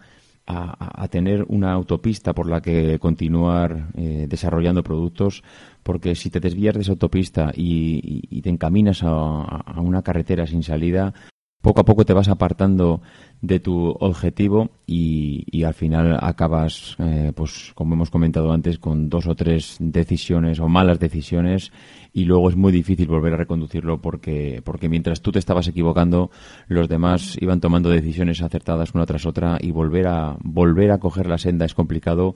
tener 1.10 1.44
una 1.48 1.72
autopista 1.72 2.32
por 2.32 2.48
la 2.48 2.60
que 2.60 2.98
continuar 2.98 3.88
eh, 3.96 4.26
desarrollando 4.28 4.82
productos, 4.82 5.42
porque 5.82 6.14
si 6.14 6.30
te 6.30 6.40
desvías 6.40 6.74
de 6.74 6.80
esa 6.80 6.92
autopista 6.92 7.52
y, 7.54 8.40
te 8.40 8.50
encaminas 8.50 9.02
a, 9.04 9.80
una 9.80 10.02
carretera 10.02 10.46
sin 10.46 10.62
salida, 10.62 11.12
poco 11.62 11.80
a 11.80 11.84
poco 11.84 12.04
te 12.04 12.12
vas 12.12 12.28
apartando 12.28 13.00
de 13.40 13.60
tu 13.60 13.90
objetivo 14.00 14.70
y, 14.86 15.64
al 15.64 15.74
final 15.74 16.18
acabas, 16.20 16.96
eh, 16.98 17.32
pues 17.34 17.72
como 17.74 17.94
hemos 17.94 18.10
comentado 18.10 18.52
antes, 18.52 18.78
con 18.78 19.08
dos 19.08 19.26
o 19.26 19.34
tres 19.34 19.76
decisiones 19.80 20.60
o 20.60 20.68
malas 20.68 20.98
decisiones 20.98 21.72
y 22.12 22.24
luego 22.24 22.50
es 22.50 22.56
muy 22.56 22.72
difícil 22.72 23.08
volver 23.08 23.34
a 23.34 23.38
reconducirlo 23.38 24.00
porque, 24.00 24.60
porque 24.64 24.88
mientras 24.88 25.22
tú 25.22 25.32
te 25.32 25.38
estabas 25.38 25.68
equivocando, 25.68 26.30
los 26.66 26.88
demás 26.88 27.36
iban 27.40 27.60
tomando 27.60 27.90
decisiones 27.90 28.42
acertadas 28.42 28.94
una 28.94 29.06
tras 29.06 29.24
otra 29.24 29.58
y 29.60 29.70
volver 29.70 30.08
a, 30.08 30.36
volver 30.42 30.90
a 30.90 30.98
coger 30.98 31.26
la 31.26 31.38
senda 31.38 31.64
es 31.64 31.74
complicado 31.74 32.34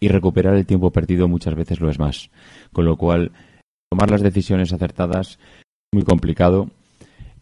y 0.00 0.08
recuperar 0.08 0.54
el 0.54 0.66
tiempo 0.66 0.90
perdido 0.90 1.28
muchas 1.28 1.54
veces 1.54 1.80
lo 1.80 1.90
es 1.90 1.98
más. 1.98 2.30
Con 2.72 2.84
lo 2.84 2.96
cual, 2.96 3.32
tomar 3.90 4.10
las 4.10 4.22
decisiones 4.22 4.72
acertadas 4.72 5.32
es 5.32 5.38
muy 5.92 6.04
complicado 6.04 6.68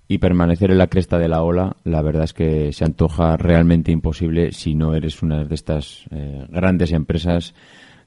y 0.06 0.18
permanecer 0.18 0.70
en 0.70 0.78
la 0.78 0.88
cresta 0.88 1.18
de 1.18 1.28
la 1.28 1.42
ola, 1.42 1.76
la 1.84 2.02
verdad 2.02 2.24
es 2.24 2.34
que 2.34 2.72
se 2.72 2.84
antoja 2.84 3.36
realmente 3.36 3.90
imposible 3.92 4.52
si 4.52 4.74
no 4.74 4.94
eres 4.94 5.22
una 5.22 5.44
de 5.44 5.54
estas 5.54 6.04
eh, 6.10 6.46
grandes 6.50 6.92
empresas 6.92 7.54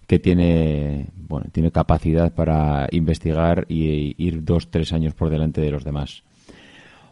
que 0.06 0.20
tiene, 0.20 1.08
bueno, 1.16 1.48
tiene 1.52 1.72
capacidad 1.72 2.34
para 2.34 2.88
investigar 2.92 3.66
y 3.68 4.16
ir 4.24 4.44
dos, 4.44 4.70
tres 4.70 4.94
años 4.94 5.14
por 5.14 5.30
delante 5.30 5.60
de 5.60 5.72
los 5.72 5.84
demás. 5.84 6.24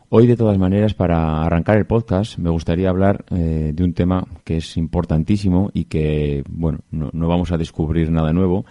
Hoy, 0.09 0.27
de 0.27 0.37
todas 0.37 0.57
maneras, 0.57 0.93
para 0.93 1.43
arrancar 1.43 1.77
el 1.77 1.87
podcast, 1.87 2.37
me 2.37 2.51
gustaría 2.51 2.89
hablar 2.89 3.25
eh, 3.31 3.71
de 3.73 3.83
un 3.83 3.93
tema 3.93 4.25
que 4.43 4.57
es 4.57 4.77
importantísimo 4.77 5.71
y 5.73 5.85
que, 5.85 6.43
bueno, 6.47 6.79
no, 6.91 7.27
vamos 7.27 7.51
a 7.51 7.57
descubrir 7.57 8.11
nada 8.11 8.31
nuevo, 8.31 8.65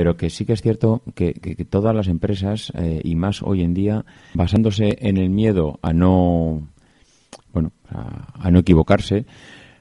pero 0.00 0.16
que 0.16 0.30
sí 0.30 0.46
que 0.46 0.54
es 0.54 0.62
cierto 0.62 1.02
que, 1.14 1.34
todas 1.68 1.94
las 1.94 2.08
empresas, 2.08 2.72
eh, 2.74 3.02
y 3.04 3.16
más 3.16 3.42
hoy 3.42 3.60
en 3.60 3.74
día, 3.74 4.06
basándose 4.32 4.96
en 4.98 5.18
el 5.18 5.28
miedo 5.28 5.78
a 5.82 5.92
no, 5.92 6.66
bueno, 7.52 7.72
a, 7.90 8.50
no 8.50 8.60
equivocarse, 8.60 9.26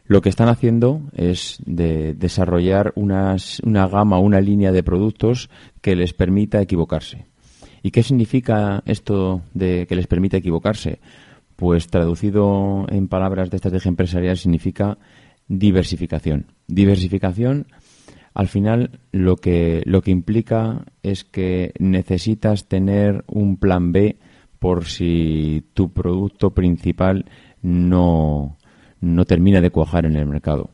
lo 0.07 0.19
que 0.19 0.27
están 0.27 0.49
haciendo 0.49 1.03
es 1.15 1.63
de 1.65 2.15
desarrollar 2.15 2.91
una 2.97 3.37
gama, 3.63 4.19
una 4.19 4.41
línea 4.41 4.73
de 4.73 4.83
productos 4.83 5.49
que 5.79 5.95
les 5.95 6.13
permita 6.13 6.61
equivocarse. 6.61 7.27
¿Y 7.81 7.91
qué 7.91 8.03
significa 8.03 8.83
esto 8.85 9.41
de 9.53 9.87
que 9.87 9.95
les 9.95 10.07
permite 10.07 10.35
equivocarse? 10.35 10.99
Pues 11.55 11.87
traducido 11.87 12.87
en 12.89 13.07
palabras 13.07 13.49
de 13.51 13.55
estrategia 13.55 13.87
empresarial 13.87 14.35
significa 14.35 14.97
diversificación. 15.47 16.47
Diversificación 16.67 17.67
al 18.33 18.47
final 18.47 18.99
lo 19.11 19.35
que, 19.37 19.81
lo 19.85 20.01
que 20.01 20.11
implica 20.11 20.85
es 21.03 21.23
que 21.23 21.73
necesitas 21.79 22.67
tener 22.67 23.23
un 23.27 23.57
plan 23.57 23.91
B 23.91 24.17
por 24.59 24.85
si 24.85 25.63
tu 25.73 25.91
producto 25.91 26.51
principal 26.51 27.25
no, 27.61 28.57
no 29.01 29.25
termina 29.25 29.61
de 29.61 29.71
cuajar 29.71 30.05
en 30.05 30.15
el 30.15 30.25
mercado. 30.25 30.71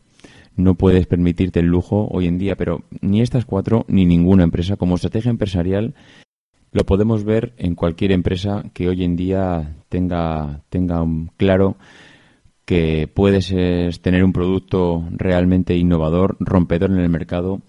No 0.56 0.76
puedes 0.76 1.06
permitirte 1.06 1.60
el 1.60 1.68
lujo 1.68 2.08
hoy 2.12 2.28
en 2.28 2.38
día, 2.38 2.56
pero 2.56 2.84
ni 3.02 3.22
estas 3.22 3.46
cuatro 3.46 3.86
ni 3.88 4.06
ninguna 4.06 4.44
empresa 4.44 4.78
como 4.78 4.96
estrategia 4.96 5.32
empresarial 5.32 5.96
lo 6.76 6.86
podemos 6.86 7.24
ver 7.24 7.54
en 7.58 7.74
cualquier 7.74 8.12
empresa 8.12 8.66
que 8.74 8.90
hoy 8.90 9.06
en 9.06 9.16
día 9.16 9.78
tenga, 9.88 10.62
tenga 10.70 11.06
claro 11.38 11.78
que 12.66 13.08
puedes 13.14 13.50
tener 14.02 14.24
un 14.24 14.34
producto 14.34 15.08
realmente 15.12 15.78
innovador, 15.78 16.36
rompedor 16.40 16.92
en 16.92 17.00
el 17.00 17.10
mercado, 17.10 17.62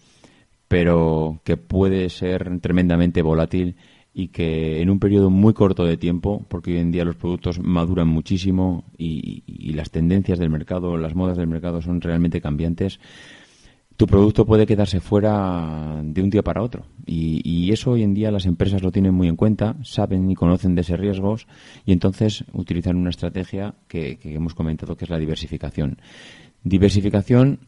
pero 0.69 1.41
que 1.45 1.57
puede 1.57 2.09
ser 2.09 2.61
tremendamente 2.61 3.23
volátil 3.23 3.77
y 4.19 4.29
que 4.29 4.81
en 4.81 4.89
un 4.89 4.99
periodo 4.99 5.29
muy 5.29 5.53
corto 5.53 5.85
de 5.85 5.99
tiempo, 5.99 6.47
porque 6.49 6.73
hoy 6.73 6.79
en 6.79 6.91
día 6.91 7.05
los 7.05 7.17
productos 7.17 7.61
maduran 7.61 8.09
muchísimo 8.09 8.85
y, 8.97 9.43
las 9.75 9.91
tendencias 9.91 10.39
del 10.39 10.49
mercado, 10.49 10.97
las 10.97 11.15
modas 11.15 11.37
del 11.37 11.49
mercado 11.49 11.83
son 11.83 12.01
realmente 12.01 12.41
cambiantes, 12.41 12.99
tu 13.97 14.07
producto 14.07 14.45
puede 14.45 14.67
quedarse 14.67 15.01
fuera 15.01 16.01
de 16.03 16.23
un 16.23 16.29
día 16.29 16.43
para 16.43 16.63
otro. 16.63 16.85
Y, 17.07 17.73
eso 17.73 17.93
hoy 17.93 18.03
en 18.03 18.15
día 18.15 18.31
las 18.31 18.47
empresas 18.47 18.83
lo 18.83 18.93
tienen 18.93 19.13
muy 19.13 19.29
en 19.29 19.37
cuenta, 19.37 19.77
saben 19.83 20.31
y 20.31 20.35
conocen 20.35 20.75
de 20.75 20.83
esos 20.83 20.99
riesgos 20.99 21.47
y 21.85 21.93
entonces 21.93 22.45
utilizan 22.53 22.97
una 22.97 23.11
estrategia 23.11 23.75
que, 23.89 24.19
hemos 24.23 24.55
comentado 24.55 24.97
que 24.97 25.05
es 25.05 25.11
la 25.11 25.19
diversificación. 25.19 25.99
Diversificación 26.63 27.61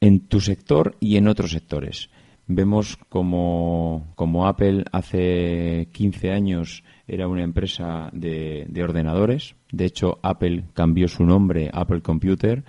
en 0.00 0.20
tu 0.20 0.40
sector 0.40 0.96
y 1.00 1.16
en 1.16 1.28
otros 1.28 1.52
sectores. 1.52 2.10
Vemos 2.48 2.98
como, 3.08 4.12
como 4.14 4.46
Apple 4.46 4.84
hace 4.92 5.88
15 5.92 6.30
años 6.30 6.84
era 7.08 7.28
una 7.28 7.42
empresa 7.42 8.10
de, 8.12 8.66
de 8.68 8.84
ordenadores. 8.84 9.54
De 9.72 9.84
hecho, 9.84 10.18
Apple 10.22 10.64
cambió 10.72 11.08
su 11.08 11.24
nombre, 11.24 11.70
Apple 11.72 12.02
Computer, 12.02 12.64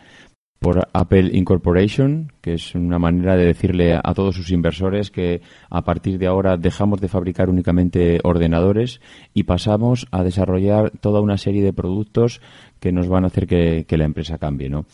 por 0.59 0.87
Apple 0.93 1.29
Incorporation, 1.33 2.31
que 2.41 2.53
es 2.53 2.73
una 2.73 2.97
manera 2.97 3.35
de 3.35 3.45
decirle 3.45 3.93
a 3.93 4.13
todos 4.13 4.35
sus 4.35 4.51
inversores 4.51 5.11
que 5.11 5.41
a 5.69 5.83
partir 5.83 6.17
de 6.17 6.27
ahora 6.27 6.57
dejamos 6.57 6.99
de 6.99 7.07
fabricar 7.07 7.49
únicamente 7.49 8.19
ordenadores 8.23 8.99
y 9.33 9.43
pasamos 9.43 10.07
a 10.11 10.23
desarrollar 10.23 10.91
toda 10.99 11.21
una 11.21 11.37
serie 11.37 11.63
de 11.63 11.73
productos 11.73 12.41
que 12.79 12.91
nos 12.91 13.07
van 13.07 13.23
a 13.23 13.27
hacer 13.27 13.47
que, 13.47 13.85
la 13.97 14.05
empresa 14.05 14.37
cambie, 14.37 14.69
¿no? 14.69 14.85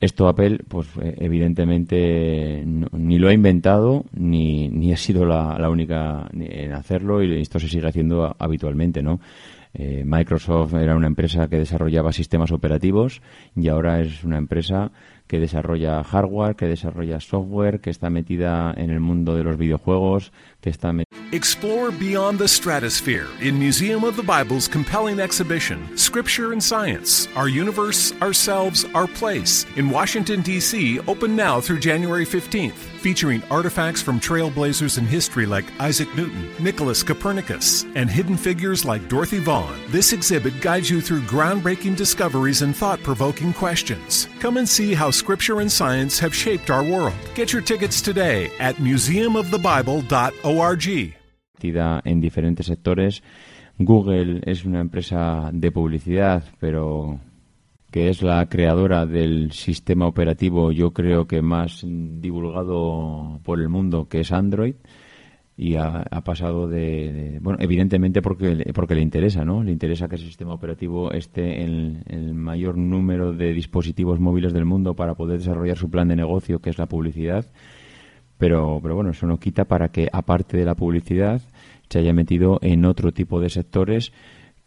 Esto 0.00 0.28
Apple, 0.28 0.60
pues 0.68 0.86
eh, 1.02 1.16
evidentemente 1.18 2.62
ni 2.64 3.18
lo 3.18 3.28
ha 3.28 3.32
inventado 3.32 4.04
ni, 4.12 4.68
ni 4.68 4.92
ha 4.92 4.96
sido 4.96 5.24
la, 5.24 5.58
la 5.58 5.70
única 5.70 6.28
en 6.32 6.72
hacerlo 6.72 7.20
y 7.20 7.40
esto 7.40 7.58
se 7.58 7.68
sigue 7.68 7.88
haciendo 7.88 8.36
habitualmente, 8.38 9.02
¿no? 9.02 9.18
Eh, 9.80 10.02
Microsoft 10.04 10.74
era 10.74 10.96
una 10.96 11.06
empresa 11.06 11.46
que 11.48 11.56
desarrollaba 11.56 12.12
sistemas 12.12 12.50
operativos 12.50 13.22
y 13.54 13.68
ahora 13.68 14.00
es 14.00 14.24
una 14.24 14.36
empresa 14.36 14.90
que 15.28 15.38
desarrolla 15.38 16.02
hardware, 16.02 16.56
que 16.56 16.66
desarrolla 16.66 17.20
software, 17.20 17.80
que 17.80 17.90
está 17.90 18.10
metida 18.10 18.74
en 18.76 18.90
el 18.90 18.98
mundo 18.98 19.36
de 19.36 19.44
los 19.44 19.56
videojuegos, 19.56 20.32
que 20.60 20.70
está 20.70 20.92
Explore 21.32 21.90
beyond 21.90 22.38
the 22.38 22.48
stratosphere 22.48 23.28
in 23.40 23.58
Museum 23.58 24.02
of 24.02 24.16
the 24.16 24.22
Bible's 24.22 24.66
compelling 24.66 25.20
exhibition, 25.20 25.96
Scripture 25.96 26.52
and 26.52 26.62
Science: 26.62 27.28
Our 27.36 27.48
Universe, 27.48 28.12
Ourselves, 28.22 28.86
Our 28.94 29.06
Place, 29.06 29.66
in 29.76 29.90
Washington 29.90 30.40
D.C. 30.40 31.00
Open 31.00 31.36
now 31.36 31.60
through 31.60 31.80
January 31.80 32.24
15th 32.24 32.88
featuring 32.98 33.42
artifacts 33.50 34.02
from 34.02 34.20
trailblazers 34.20 34.98
in 34.98 35.06
history 35.06 35.46
like 35.46 35.64
Isaac 35.80 36.14
Newton, 36.16 36.50
Nicholas 36.58 37.02
Copernicus, 37.02 37.86
and 37.94 38.10
hidden 38.10 38.36
figures 38.36 38.84
like 38.84 39.08
Dorothy 39.08 39.38
Vaughan. 39.38 39.80
This 39.88 40.12
exhibit 40.12 40.60
guides 40.60 40.90
you 40.90 41.00
through 41.00 41.22
groundbreaking 41.22 41.96
discoveries 41.96 42.60
and 42.62 42.76
thought 42.76 43.02
provoking 43.02 43.54
questions. 43.54 44.28
Come 44.40 44.56
and 44.56 44.68
see 44.68 44.94
how 44.94 45.10
scripture 45.10 45.60
and 45.60 45.70
science 45.70 46.18
have 46.18 46.34
shaped 46.34 46.70
our 46.70 46.82
world. 46.82 47.14
Get 47.34 47.52
your 47.52 47.62
tickets 47.62 48.02
today 48.02 48.50
at 48.58 48.74
museumofthebible.org. 48.76 51.27
En 51.60 52.20
diferentes 52.20 52.66
sectores. 52.66 53.22
Google 53.78 54.40
es 54.44 54.64
una 54.64 54.80
empresa 54.80 55.50
de 55.52 55.70
publicidad, 55.70 56.44
pero 56.58 57.20
que 57.90 58.08
es 58.08 58.22
la 58.22 58.46
creadora 58.48 59.06
del 59.06 59.52
sistema 59.52 60.06
operativo, 60.06 60.72
yo 60.72 60.92
creo 60.92 61.26
que 61.26 61.42
más 61.42 61.84
divulgado 61.84 63.40
por 63.44 63.60
el 63.60 63.68
mundo, 63.68 64.08
que 64.08 64.20
es 64.20 64.32
Android, 64.32 64.74
y 65.56 65.74
ha, 65.74 66.04
pasado 66.24 66.68
de, 66.68 67.38
bueno, 67.42 67.58
evidentemente 67.60 68.22
porque, 68.22 68.70
porque 68.72 68.94
le 68.94 69.02
interesa, 69.02 69.44
¿no? 69.44 69.64
Le 69.64 69.72
interesa 69.72 70.08
que 70.08 70.14
ese 70.14 70.26
sistema 70.26 70.54
operativo 70.54 71.10
esté 71.10 71.62
en, 71.62 72.04
el 72.06 72.34
mayor 72.34 72.76
número 72.76 73.32
de 73.32 73.52
dispositivos 73.52 74.20
móviles 74.20 74.52
del 74.52 74.64
mundo 74.64 74.94
para 74.94 75.14
poder 75.14 75.38
desarrollar 75.38 75.76
su 75.76 75.90
plan 75.90 76.06
de 76.06 76.14
negocio, 76.14 76.60
que 76.60 76.70
es 76.70 76.78
la 76.78 76.86
publicidad. 76.86 77.44
Pero, 78.38 78.78
pero 78.82 78.94
bueno, 78.94 79.10
eso 79.10 79.26
no 79.26 79.38
quita 79.38 79.64
para 79.64 79.88
que, 79.88 80.08
aparte 80.12 80.56
de 80.56 80.64
la 80.64 80.74
publicidad, 80.74 81.42
se 81.88 81.98
haya 81.98 82.12
metido 82.12 82.58
en 82.62 82.84
otro 82.84 83.12
tipo 83.12 83.40
de 83.40 83.50
sectores 83.50 84.12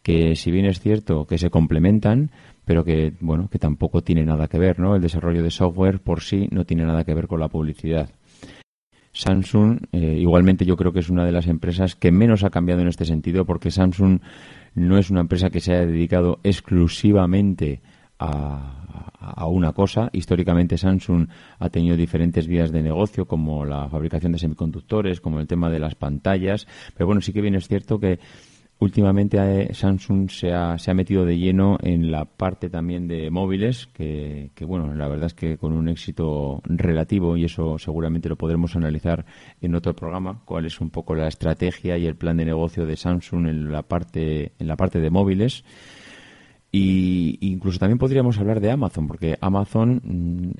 que, 0.03 0.35
si 0.35 0.51
bien 0.51 0.65
es 0.65 0.79
cierto 0.79 1.25
que 1.25 1.37
se 1.37 1.49
complementan, 1.49 2.31
pero 2.65 2.83
que 2.83 3.13
bueno 3.19 3.49
que 3.49 3.59
tampoco 3.59 4.01
tiene 4.01 4.23
nada 4.23 4.47
que 4.47 4.59
ver 4.59 4.79
no 4.79 4.95
el 4.95 5.01
desarrollo 5.01 5.43
de 5.43 5.51
software 5.51 5.99
por 5.99 6.21
sí 6.21 6.47
no 6.51 6.65
tiene 6.65 6.85
nada 6.85 7.03
que 7.03 7.13
ver 7.13 7.27
con 7.27 7.39
la 7.39 7.49
publicidad. 7.49 8.09
Samsung 9.13 9.79
eh, 9.91 10.17
igualmente 10.19 10.65
yo 10.65 10.77
creo 10.77 10.93
que 10.93 10.99
es 10.99 11.09
una 11.09 11.25
de 11.25 11.33
las 11.33 11.47
empresas 11.47 11.95
que 11.95 12.11
menos 12.11 12.43
ha 12.43 12.49
cambiado 12.49 12.81
en 12.81 12.87
este 12.87 13.05
sentido 13.05 13.45
porque 13.45 13.71
Samsung 13.71 14.19
no 14.73 14.97
es 14.97 15.09
una 15.09 15.21
empresa 15.21 15.49
que 15.49 15.59
se 15.59 15.73
haya 15.73 15.85
dedicado 15.85 16.39
exclusivamente 16.43 17.81
a, 18.21 19.45
una 19.47 19.73
cosa. 19.73 20.09
Históricamente 20.13 20.77
Samsung 20.77 21.27
ha 21.59 21.69
tenido 21.69 21.95
diferentes 21.95 22.47
vías 22.47 22.71
de 22.71 22.81
negocio, 22.81 23.25
como 23.25 23.65
la 23.65 23.89
fabricación 23.89 24.31
de 24.31 24.39
semiconductores, 24.39 25.19
como 25.19 25.39
el 25.39 25.47
tema 25.47 25.69
de 25.69 25.79
las 25.79 25.95
pantallas. 25.95 26.67
Pero 26.95 27.07
bueno, 27.07 27.21
sí 27.21 27.33
que 27.33 27.41
bien 27.41 27.55
es 27.55 27.67
cierto 27.67 27.99
que 27.99 28.19
Últimamente 28.81 29.37
eh, 29.37 29.75
Samsung 29.75 30.31
se 30.31 30.53
ha, 30.53 30.75
se 30.79 30.89
ha 30.89 30.95
metido 30.95 31.23
de 31.23 31.37
lleno 31.37 31.77
en 31.83 32.09
la 32.09 32.25
parte 32.25 32.67
también 32.67 33.07
de 33.07 33.29
móviles, 33.29 33.85
que, 33.93 34.49
bueno, 34.61 34.91
la 34.95 35.07
verdad 35.07 35.27
es 35.27 35.35
que 35.35 35.55
con 35.59 35.73
un 35.73 35.87
éxito 35.87 36.63
relativo, 36.63 37.37
y 37.37 37.45
eso 37.45 37.77
seguramente 37.77 38.27
lo 38.27 38.37
podremos 38.37 38.75
analizar 38.75 39.23
en 39.61 39.75
otro 39.75 39.95
programa, 39.95 40.41
cuál 40.45 40.65
es 40.65 40.81
un 40.81 40.89
poco 40.89 41.13
la 41.13 41.27
estrategia 41.27 41.95
y 41.99 42.07
el 42.07 42.15
plan 42.15 42.37
de 42.37 42.45
negocio 42.45 42.87
de 42.87 42.97
Samsung 42.97 43.49
en 43.49 43.71
la 43.71 43.83
parte, 43.83 44.53
en 44.57 44.67
la 44.67 44.75
parte 44.75 44.99
de 44.99 45.11
móviles. 45.11 45.63
Y 46.73 47.37
incluso 47.41 47.79
también 47.79 47.97
podríamos 47.97 48.37
hablar 48.39 48.61
de 48.61 48.71
Amazon, 48.71 49.05
porque 49.05 49.37
Amazon 49.41 50.01
mm, 50.03 50.51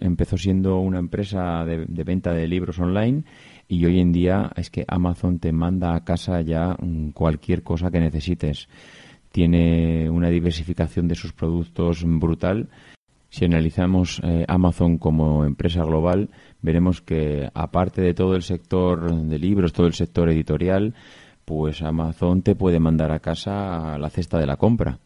empezó 0.00 0.38
siendo 0.38 0.78
una 0.78 1.00
empresa 1.00 1.64
de, 1.64 1.84
venta 2.04 2.32
de 2.32 2.46
libros 2.46 2.78
online 2.78 3.24
y 3.66 3.84
hoy 3.84 3.98
en 3.98 4.12
día 4.12 4.52
es 4.54 4.70
que 4.70 4.84
Amazon 4.86 5.40
te 5.40 5.50
manda 5.50 5.96
a 5.96 6.04
casa 6.04 6.40
ya 6.42 6.76
mm, 6.80 7.10
cualquier 7.10 7.64
cosa 7.64 7.90
que 7.90 7.98
necesites. 7.98 8.68
Tiene 9.32 10.08
una 10.08 10.28
diversificación 10.28 11.08
de 11.08 11.16
sus 11.16 11.32
productos 11.32 12.04
brutal. 12.04 12.68
Si 13.28 13.44
analizamos 13.44 14.20
eh, 14.22 14.44
Amazon 14.46 14.96
como 14.96 15.44
empresa 15.44 15.82
global, 15.82 16.30
veremos 16.62 17.02
que 17.02 17.50
aparte 17.52 18.00
de 18.00 18.14
todo 18.14 18.36
el 18.36 18.42
sector 18.42 19.12
de 19.12 19.38
libros, 19.40 19.72
todo 19.72 19.88
el 19.88 19.92
sector 19.92 20.30
editorial, 20.30 20.94
pues 21.44 21.82
Amazon 21.82 22.42
te 22.42 22.54
puede 22.54 22.78
mandar 22.78 23.10
a 23.10 23.18
casa 23.18 23.98
la 23.98 24.08
cesta 24.08 24.38
de 24.38 24.46
la 24.46 24.56
compra. 24.56 24.98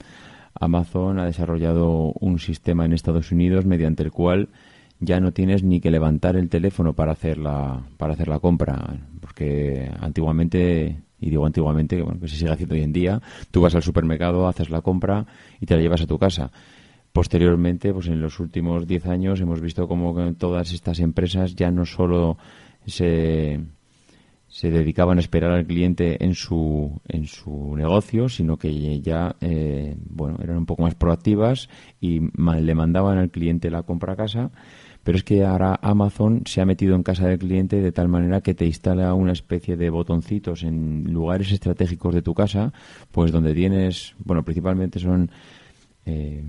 Amazon 0.63 1.19
ha 1.19 1.25
desarrollado 1.25 2.13
un 2.21 2.39
sistema 2.39 2.85
en 2.85 2.93
Estados 2.93 3.33
Unidos 3.33 3.67
mediante 3.67 4.05
el 4.05 4.13
cual 4.13 4.49
ya 5.01 5.19
no 5.19 5.33
tienes 5.33 5.65
ni 5.65 5.81
que 5.81 5.91
levantar 5.91 6.37
el 6.37 6.49
teléfono 6.49 6.93
para 6.93 7.11
hacer 7.11 7.37
la, 7.37 7.83
para 7.97 8.13
hacer 8.13 8.29
la 8.29 8.39
compra, 8.39 9.01
porque 9.21 9.91
antiguamente, 9.99 11.03
y 11.21 11.31
digo 11.31 11.45
antiguamente, 11.45 12.01
bueno, 12.01 12.21
que 12.21 12.29
se 12.29 12.37
sigue 12.37 12.53
haciendo 12.53 12.77
hoy 12.77 12.83
en 12.83 12.93
día, 12.93 13.21
tú 13.51 13.61
vas 13.61 13.75
al 13.75 13.83
supermercado, 13.83 14.47
haces 14.47 14.71
la 14.71 14.83
compra 14.83 15.27
y 15.61 15.67
te 15.67 15.75
la 15.75 15.83
llevas 15.83 16.03
a 16.03 16.07
tu 16.07 16.17
casa. 16.17 16.53
Posteriormente, 17.13 17.93
pues 17.93 18.07
en 18.07 18.21
los 18.21 18.39
últimos 18.39 18.87
10 18.87 19.07
años 19.07 19.41
hemos 19.41 19.61
visto 19.61 19.89
como 19.89 20.15
todas 20.35 20.73
estas 20.73 21.01
empresas 21.01 21.57
ya 21.57 21.73
no 21.73 21.85
solo 21.85 22.39
se, 22.87 23.59
se 24.53 24.71
dedicaban 24.71 25.17
a 25.17 25.23
esperar 25.23 25.51
al 25.53 25.67
cliente 25.67 26.23
en 26.23 26.35
su, 26.35 27.01
en 27.09 27.27
su 27.27 27.75
negocio, 27.75 28.29
sino 28.29 28.59
que 28.59 29.01
ya 29.01 29.35
eh, 29.41 29.97
bueno, 30.05 30.39
eran 30.43 30.59
un 30.59 30.67
poco 30.67 30.83
más 30.83 30.95
proactivas 30.95 31.71
y 32.03 32.21
le 32.21 32.75
mandaban 32.75 33.17
al 33.17 33.31
cliente 33.31 33.71
la 33.71 33.83
compra 33.83 34.13
a 34.13 34.17
casa. 34.17 34.51
Pero 35.05 35.17
es 35.17 35.25
que 35.25 35.43
ahora 35.43 35.81
Amazon 35.81 36.43
se 36.45 36.61
ha 36.61 36.67
metido 36.67 36.95
en 36.95 37.03
casa 37.03 37.27
del 37.29 37.39
cliente 37.39 37.81
de 37.81 37.93
tal 37.93 38.09
manera 38.09 38.43
que 38.43 38.53
te 38.53 38.67
instala 38.67 39.15
una 39.15 39.33
especie 39.33 39.79
de 39.79 39.89
botoncitos 39.89 40.65
en 40.65 41.11
lugares 41.11 41.51
estratégicos 41.51 42.15
de 42.15 42.21
tu 42.21 42.35
casa, 42.35 42.75
pues 43.11 43.33
donde 43.33 43.55
tienes, 43.55 44.15
bueno, 44.19 44.45
principalmente 44.45 44.99
son 44.99 45.31
eh, 46.05 46.45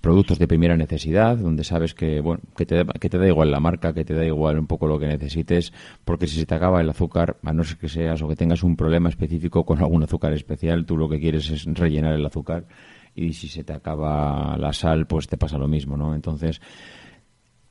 productos 0.00 0.38
de 0.38 0.48
primera 0.48 0.76
necesidad, 0.76 1.36
donde 1.36 1.64
sabes 1.64 1.94
que, 1.94 2.20
bueno, 2.20 2.42
que 2.56 2.66
te, 2.66 2.84
que 2.84 3.08
te 3.08 3.18
da 3.18 3.26
igual 3.26 3.50
la 3.50 3.60
marca, 3.60 3.92
que 3.92 4.04
te 4.04 4.14
da 4.14 4.24
igual 4.24 4.58
un 4.58 4.66
poco 4.66 4.86
lo 4.86 4.98
que 4.98 5.06
necesites, 5.06 5.72
porque 6.04 6.26
si 6.26 6.38
se 6.38 6.46
te 6.46 6.54
acaba 6.54 6.80
el 6.80 6.90
azúcar, 6.90 7.36
a 7.42 7.52
no 7.52 7.64
ser 7.64 7.78
que 7.78 7.88
seas 7.88 8.20
o 8.22 8.28
que 8.28 8.36
tengas 8.36 8.62
un 8.62 8.76
problema 8.76 9.08
específico 9.08 9.64
con 9.64 9.78
algún 9.78 10.02
azúcar 10.02 10.32
especial, 10.32 10.84
tú 10.86 10.96
lo 10.96 11.08
que 11.08 11.20
quieres 11.20 11.50
es 11.50 11.64
rellenar 11.64 12.14
el 12.14 12.26
azúcar 12.26 12.66
y 13.14 13.32
si 13.32 13.48
se 13.48 13.64
te 13.64 13.72
acaba 13.72 14.56
la 14.58 14.72
sal, 14.72 15.06
pues 15.06 15.28
te 15.28 15.36
pasa 15.36 15.58
lo 15.58 15.68
mismo, 15.68 15.96
¿no? 15.96 16.14
Entonces, 16.14 16.60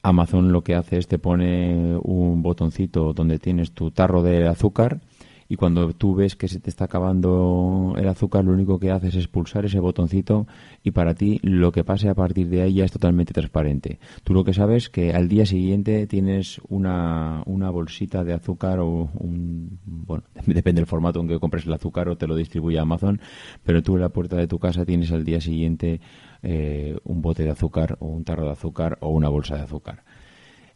Amazon 0.01 0.51
lo 0.51 0.63
que 0.63 0.75
hace 0.75 0.97
es 0.97 1.07
te 1.07 1.19
pone 1.19 1.97
un 2.01 2.41
botoncito 2.41 3.13
donde 3.13 3.39
tienes 3.39 3.71
tu 3.71 3.91
tarro 3.91 4.21
de 4.21 4.47
azúcar 4.47 5.01
y 5.47 5.55
cuando 5.55 5.93
tú 5.93 6.15
ves 6.15 6.35
que 6.35 6.47
se 6.47 6.59
te 6.59 6.69
está 6.69 6.85
acabando 6.85 7.93
el 7.97 8.07
azúcar, 8.07 8.45
lo 8.45 8.53
único 8.53 8.79
que 8.79 8.91
haces 8.91 9.15
es 9.15 9.27
pulsar 9.27 9.65
ese 9.65 9.79
botoncito 9.79 10.47
y 10.83 10.91
para 10.91 11.13
ti 11.13 11.39
lo 11.43 11.71
que 11.71 11.83
pase 11.83 12.09
a 12.09 12.15
partir 12.15 12.49
de 12.49 12.61
ahí 12.61 12.75
ya 12.75 12.85
es 12.85 12.91
totalmente 12.91 13.33
transparente. 13.33 13.99
Tú 14.23 14.33
lo 14.33 14.43
que 14.43 14.53
sabes 14.53 14.83
es 14.83 14.89
que 14.89 15.13
al 15.13 15.27
día 15.27 15.45
siguiente 15.45 16.07
tienes 16.07 16.59
una, 16.69 17.43
una 17.45 17.69
bolsita 17.69 18.23
de 18.23 18.33
azúcar 18.33 18.79
o 18.79 19.09
un, 19.13 19.79
bueno, 19.85 20.23
depende 20.45 20.81
del 20.81 20.87
formato 20.87 21.19
en 21.19 21.27
que 21.27 21.39
compres 21.39 21.65
el 21.65 21.73
azúcar 21.73 22.09
o 22.09 22.17
te 22.17 22.27
lo 22.27 22.35
distribuye 22.35 22.79
Amazon, 22.79 23.19
pero 23.63 23.83
tú 23.83 23.95
en 23.95 24.01
la 24.01 24.09
puerta 24.09 24.35
de 24.35 24.47
tu 24.47 24.59
casa 24.59 24.85
tienes 24.85 25.11
al 25.11 25.23
día 25.23 25.41
siguiente 25.41 26.01
eh, 26.41 26.97
un 27.03 27.21
bote 27.21 27.43
de 27.43 27.51
azúcar 27.51 27.97
o 27.99 28.07
un 28.07 28.23
tarro 28.23 28.45
de 28.45 28.51
azúcar 28.51 28.97
o 29.01 29.09
una 29.09 29.29
bolsa 29.29 29.55
de 29.55 29.61
azúcar. 29.61 30.03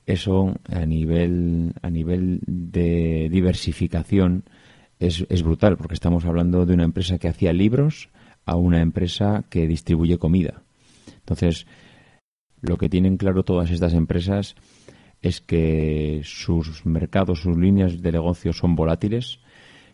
Eso 0.08 0.56
a 0.70 0.86
nivel, 0.88 1.74
a 1.84 1.92
nivel 1.92 2.40
de 2.48 3.30
diversificación 3.30 4.46
es, 5.00 5.24
es 5.30 5.44
brutal, 5.44 5.78
porque 5.78 5.94
estamos 5.94 6.26
hablando 6.26 6.66
de 6.66 6.74
una 6.74 6.86
empresa 6.86 7.20
que 7.20 7.28
hacía 7.28 7.54
libros 7.54 8.10
a 8.46 8.56
una 8.56 8.82
empresa 8.82 9.44
que 9.50 9.68
distribuye 9.68 10.18
comida. 10.18 10.64
Entonces, 11.20 11.68
lo 12.62 12.78
que 12.78 12.90
tienen 12.90 13.18
claro 13.18 13.44
todas 13.44 13.70
estas 13.70 13.94
empresas 13.94 14.56
es 15.22 15.42
que 15.42 16.22
sus 16.24 16.86
mercados, 16.86 17.42
sus 17.42 17.58
líneas 17.58 18.02
de 18.02 18.12
negocio 18.12 18.54
son 18.54 18.76
volátiles. 18.76 19.40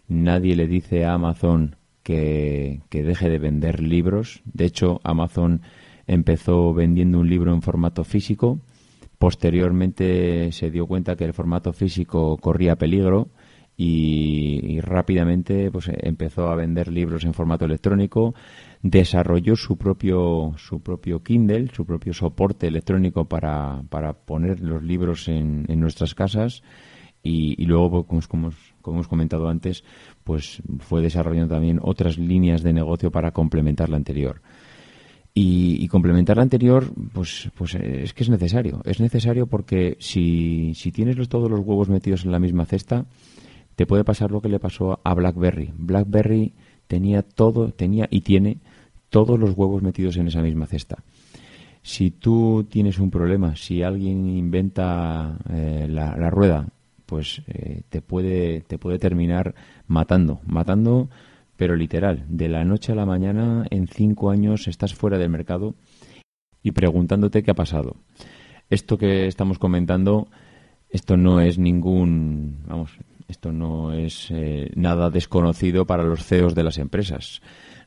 Nadie 0.07 0.55
le 0.55 0.67
dice 0.67 1.05
a 1.05 1.13
Amazon 1.13 1.75
que, 2.03 2.81
deje 2.91 3.29
de 3.29 3.39
vender 3.39 3.81
libros. 3.81 4.41
De 4.45 4.65
hecho, 4.65 4.99
Amazon 5.03 5.61
empezó 6.05 6.73
vendiendo 6.73 7.19
un 7.19 7.29
libro 7.29 7.53
en 7.53 7.61
formato 7.61 8.03
físico. 8.03 8.59
Posteriormente 9.23 10.51
se 10.51 10.69
dio 10.69 10.85
cuenta 10.85 11.15
que 11.15 11.23
el 11.23 11.31
formato 11.31 11.71
físico 11.71 12.35
corría 12.35 12.75
peligro 12.75 13.29
y, 13.77 14.81
rápidamente 14.81 15.71
pues, 15.71 15.89
empezó 15.93 16.49
a 16.49 16.55
vender 16.57 16.89
libros 16.89 17.23
en 17.23 17.33
formato 17.33 17.63
electrónico. 17.63 18.35
Desarrolló 18.81 19.55
su 19.55 19.77
propio, 19.77 20.55
su 20.57 20.81
propio 20.81 21.23
Kindle, 21.23 21.69
su 21.73 21.85
propio 21.85 22.13
soporte 22.13 22.67
electrónico 22.67 23.23
para, 23.23 23.83
para 23.89 24.11
poner 24.11 24.59
los 24.59 24.83
libros 24.83 25.29
en, 25.29 25.67
en 25.69 25.79
nuestras 25.79 26.15
casas. 26.15 26.61
Y, 27.23 27.65
luego, 27.65 28.05
pues, 28.05 28.27
como, 28.27 28.49
como 28.81 28.97
hemos 28.97 29.07
comentado 29.07 29.47
antes, 29.47 29.85
pues 30.25 30.61
fue 30.79 31.01
desarrollando 31.01 31.55
también 31.55 31.79
otras 31.81 32.17
líneas 32.17 32.61
de 32.61 32.73
negocio 32.73 33.09
para 33.09 33.31
complementar 33.31 33.87
la 33.87 33.95
anterior. 33.95 34.41
Y, 35.35 35.87
complementar 35.87 36.37
la 36.37 36.43
anterior, 36.43 36.91
pues, 37.11 37.49
pues 37.55 37.73
es 37.73 38.13
que 38.13 38.23
es 38.23 38.29
necesario. 38.29 38.81
Es 38.85 38.99
necesario 38.99 39.47
porque 39.47 39.97
si, 39.99 40.73
si 40.75 40.91
tienes 40.91 41.27
todos 41.27 41.49
los 41.49 41.59
huevos 41.61 41.89
metidos 41.89 42.23
en 42.23 42.31
la 42.31 42.39
misma 42.39 42.65
cesta, 42.65 43.05
te 43.75 43.87
puede 43.87 44.03
pasar 44.03 44.31
lo 44.31 44.41
que 44.41 44.49
le 44.49 44.59
pasó 44.59 44.99
a 45.03 45.13
BlackBerry. 45.15 45.73
BlackBerry 45.75 46.53
tenía 46.87 47.23
todo, 47.23 47.71
tenía 47.71 48.07
y 48.11 48.21
tiene 48.21 48.59
todos 49.09 49.39
los 49.39 49.57
huevos 49.57 49.81
metidos 49.81 50.17
en 50.17 50.27
esa 50.27 50.41
misma 50.41 50.67
cesta. 50.67 51.03
Si 51.81 52.11
tú 52.11 52.65
tienes 52.69 52.99
un 52.99 53.11
problema, 53.11 53.55
si 53.55 53.83
alguien 53.83 54.29
inventa 54.29 55.37
eh, 55.49 55.87
la, 55.89 56.29
rueda 56.29 56.67
pues 57.05 57.41
eh, 57.47 57.81
te 57.89 58.01
puede 58.01 58.61
te 58.61 58.77
puede 58.77 58.97
terminar 58.97 59.53
matando, 59.87 60.39
matando, 60.45 61.09
pero 61.63 61.77
literal, 61.77 62.25
de 62.27 62.49
la 62.49 62.65
noche 62.65 62.91
a 62.91 62.95
la 62.95 63.05
mañana 63.05 63.65
en 63.69 63.87
cinco 63.87 64.31
años 64.31 64.67
estás 64.67 64.93
fuera 64.93 65.17
del 65.17 65.29
mercado 65.29 65.75
y 66.61 66.71
preguntándote 66.71 67.41
qué 67.41 67.51
ha 67.51 67.53
pasado. 67.53 67.95
Esto 68.69 68.97
que 68.97 69.27
estamos 69.27 69.59
comentando, 69.59 70.27
esto 70.89 71.15
no 71.15 71.39
es 71.39 71.57
ningún, 71.57 72.65
vamos, 72.67 72.97
esto 73.29 73.53
no 73.53 73.93
es 73.93 74.27
eh, 74.31 74.71
nada 74.75 75.09
desconocido 75.09 75.85
para 75.85 76.03
los 76.03 76.25
CEOs 76.25 76.53
de 76.53 76.63
las 76.65 76.79
empresas. 76.79 77.41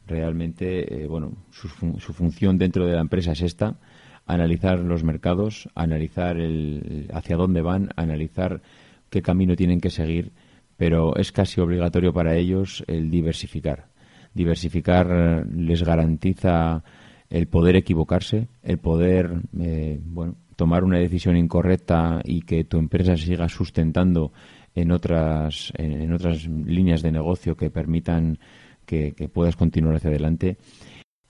Realmente, 0.06 1.02
eh, 1.02 1.06
bueno, 1.06 1.32
su, 1.50 1.68
su, 1.68 2.14
función 2.14 2.56
dentro 2.56 2.86
de 2.86 2.94
la 2.94 3.02
empresa 3.02 3.32
es 3.32 3.42
esta: 3.42 3.78
analizar 4.24 4.78
los 4.78 5.04
mercados, 5.04 5.68
analizar 5.74 6.38
el, 6.38 7.10
hacia 7.12 7.36
dónde 7.36 7.60
van, 7.60 7.90
analizar 7.96 8.62
qué 9.10 9.20
camino 9.20 9.54
tienen 9.54 9.82
que 9.82 9.90
seguir, 9.90 10.32
pero 10.76 11.16
es 11.16 11.32
casi 11.32 11.60
obligatorio 11.60 12.12
para 12.12 12.36
ellos 12.36 12.84
el 12.86 13.10
diversificar. 13.10 13.88
Diversificar 14.34 15.08
eh, 15.10 15.44
les 15.54 15.82
garantiza 15.82 16.84
el 17.30 17.48
poder 17.48 17.76
equivocarse, 17.76 18.48
el 18.62 18.78
poder 18.78 19.40
eh, 19.58 19.98
bueno, 20.02 20.36
tomar 20.56 20.84
una 20.84 20.98
decisión 20.98 21.36
incorrecta 21.36 22.20
y 22.24 22.42
que 22.42 22.64
tu 22.64 22.78
empresa 22.78 23.16
siga 23.16 23.48
sustentando 23.48 24.32
en 24.74 24.92
otras, 24.92 25.72
en, 25.76 26.12
otras 26.12 26.46
líneas 26.46 27.02
de 27.02 27.10
negocio 27.10 27.56
que 27.56 27.70
permitan 27.70 28.38
que, 28.84 29.12
puedas 29.32 29.56
continuar 29.56 29.96
hacia 29.96 30.10
adelante. 30.10 30.58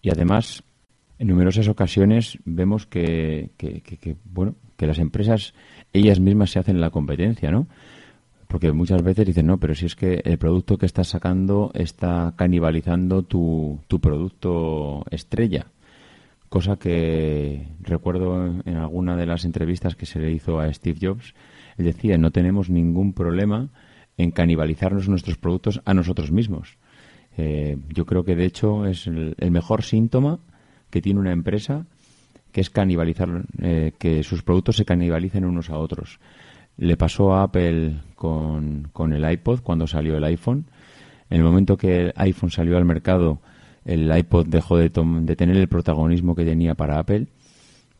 Y 0.02 0.10
además, 0.10 0.62
en 1.18 1.28
numerosas 1.28 1.68
ocasiones 1.68 2.38
vemos 2.44 2.86
que, 2.86 3.50
que, 3.56 4.16
bueno, 4.24 4.56
que 4.76 4.86
las 4.86 4.98
empresas 4.98 5.54
ellas 5.92 6.20
mismas 6.20 6.50
se 6.50 6.58
hacen 6.58 6.80
la 6.80 6.90
competencia, 6.90 7.50
¿no? 7.50 7.68
Porque 8.56 8.72
muchas 8.72 9.02
veces 9.02 9.26
dicen, 9.26 9.48
no, 9.48 9.58
pero 9.58 9.74
si 9.74 9.84
es 9.84 9.94
que 9.94 10.22
el 10.24 10.38
producto 10.38 10.78
que 10.78 10.86
estás 10.86 11.08
sacando 11.08 11.70
está 11.74 12.32
canibalizando 12.38 13.22
tu, 13.22 13.80
tu 13.86 14.00
producto 14.00 15.04
estrella. 15.10 15.66
Cosa 16.48 16.76
que 16.76 17.68
recuerdo 17.82 18.46
en 18.64 18.76
alguna 18.76 19.14
de 19.14 19.26
las 19.26 19.44
entrevistas 19.44 19.94
que 19.94 20.06
se 20.06 20.20
le 20.20 20.32
hizo 20.32 20.58
a 20.58 20.72
Steve 20.72 20.98
Jobs, 21.02 21.34
él 21.76 21.84
decía, 21.84 22.16
no 22.16 22.30
tenemos 22.30 22.70
ningún 22.70 23.12
problema 23.12 23.68
en 24.16 24.30
canibalizarnos 24.30 25.06
nuestros 25.06 25.36
productos 25.36 25.82
a 25.84 25.92
nosotros 25.92 26.32
mismos. 26.32 26.78
Eh, 27.36 27.76
yo 27.90 28.06
creo 28.06 28.24
que 28.24 28.36
de 28.36 28.46
hecho 28.46 28.86
es 28.86 29.06
el, 29.06 29.34
el 29.36 29.50
mejor 29.50 29.82
síntoma 29.82 30.38
que 30.88 31.02
tiene 31.02 31.20
una 31.20 31.32
empresa 31.32 31.84
que 32.52 32.62
es 32.62 32.70
canibalizar, 32.70 33.44
eh, 33.60 33.92
que 33.98 34.22
sus 34.22 34.42
productos 34.42 34.76
se 34.76 34.86
canibalicen 34.86 35.44
unos 35.44 35.68
a 35.68 35.76
otros. 35.76 36.18
Le 36.76 36.96
pasó 36.96 37.34
a 37.34 37.44
Apple 37.44 37.96
con, 38.14 38.88
con 38.92 39.12
el 39.12 39.30
iPod 39.30 39.60
cuando 39.60 39.86
salió 39.86 40.16
el 40.16 40.24
iPhone. 40.24 40.66
En 41.30 41.38
el 41.38 41.44
momento 41.44 41.76
que 41.76 42.06
el 42.06 42.12
iPhone 42.16 42.50
salió 42.50 42.76
al 42.76 42.84
mercado, 42.84 43.40
el 43.84 44.14
iPod 44.16 44.46
dejó 44.46 44.76
de, 44.76 44.90
de 44.90 45.36
tener 45.36 45.56
el 45.56 45.68
protagonismo 45.68 46.34
que 46.34 46.44
tenía 46.44 46.74
para 46.74 46.98
Apple. 46.98 47.26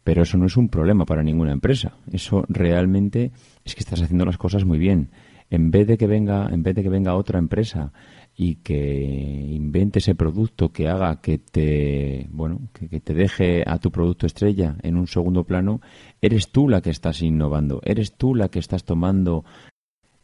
Pero 0.04 0.22
eso 0.22 0.38
no 0.38 0.46
es 0.46 0.56
un 0.56 0.68
problema 0.68 1.04
para 1.04 1.22
ninguna 1.22 1.52
empresa. 1.52 1.94
Eso 2.12 2.44
realmente 2.48 3.32
es 3.64 3.74
que 3.74 3.80
estás 3.80 4.02
haciendo 4.02 4.24
las 4.24 4.38
cosas 4.38 4.64
muy 4.64 4.78
bien. 4.78 5.08
En 5.50 5.70
vez 5.70 5.86
de 5.86 5.96
que 5.96 6.06
venga, 6.06 6.48
en 6.50 6.62
vez 6.62 6.74
de 6.74 6.82
que 6.82 6.88
venga 6.88 7.16
otra 7.16 7.38
empresa 7.38 7.92
y 8.36 8.56
que 8.56 9.48
invente 9.50 9.98
ese 9.98 10.14
producto 10.14 10.70
que 10.70 10.88
haga 10.88 11.20
que 11.20 11.38
te 11.38 12.26
bueno 12.30 12.68
que, 12.72 13.00
te 13.00 13.14
deje 13.14 13.64
a 13.66 13.78
tu 13.78 13.90
producto 13.90 14.26
estrella 14.26 14.76
en 14.82 14.96
un 14.96 15.06
segundo 15.06 15.44
plano 15.44 15.80
eres 16.20 16.50
tú 16.50 16.68
la 16.68 16.82
que 16.82 16.90
estás 16.90 17.22
innovando 17.22 17.80
eres 17.84 18.12
tú 18.12 18.34
la 18.34 18.48
que 18.48 18.58
estás 18.58 18.84
tomando 18.84 19.44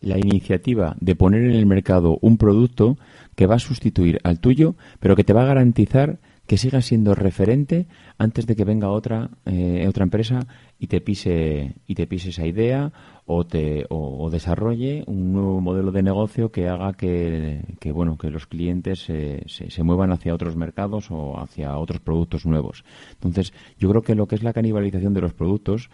la 0.03 0.19
iniciativa 0.19 0.97
de 1.01 1.17
poner 1.17 1.45
en 1.45 1.53
el 1.53 1.65
mercado 1.65 2.19
un 2.21 2.37
producto 2.37 2.99
que 3.35 3.47
va 3.47 3.55
a 3.55 3.61
sustituir 3.61 4.19
al 4.25 4.41
tuyo, 4.41 4.75
pero 5.01 5.17
que 5.17 5.25
te 5.25 5.33
va 5.33 5.43
a 5.43 5.47
garantizar 5.47 6.19
que 6.53 6.59
siga 6.59 6.83
siendo 6.83 7.15
referente 7.15 7.87
antes 8.19 8.47
de 8.47 8.55
que 8.55 8.67
venga 8.67 8.91
otra 8.91 9.31
eh, 9.47 9.87
otra 9.89 10.05
empresa 10.05 10.41
y 10.79 10.89
te 10.89 11.01
pise 11.01 11.77
y 11.87 11.95
te 11.95 12.07
pise 12.07 12.29
esa 12.29 12.47
idea 12.47 12.93
o 13.25 13.47
te 13.47 13.87
o, 13.89 14.29
desarrolle 14.29 15.03
un 15.07 15.33
nuevo 15.33 15.63
modelo 15.63 15.93
de 15.93 16.03
negocio 16.03 16.53
que 16.53 16.69
haga 16.69 16.93
que, 16.93 17.63
bueno 17.95 18.19
que 18.19 18.29
los 18.29 18.47
clientes 18.47 18.99
se, 18.99 19.45
se, 19.47 19.83
muevan 19.83 20.13
hacia 20.13 20.35
otros 20.35 20.55
mercados 20.55 21.11
o 21.11 21.41
hacia 21.41 21.79
otros 21.79 22.01
productos 22.01 22.45
nuevos. 22.45 22.85
Entonces 23.15 23.55
yo 23.79 23.89
creo 23.89 24.03
que 24.03 24.15
lo 24.15 24.29
que 24.29 24.35
es 24.35 24.43
la 24.43 24.53
canibalización 24.53 25.15
de 25.15 25.23
los 25.23 25.33
productos 25.33 25.89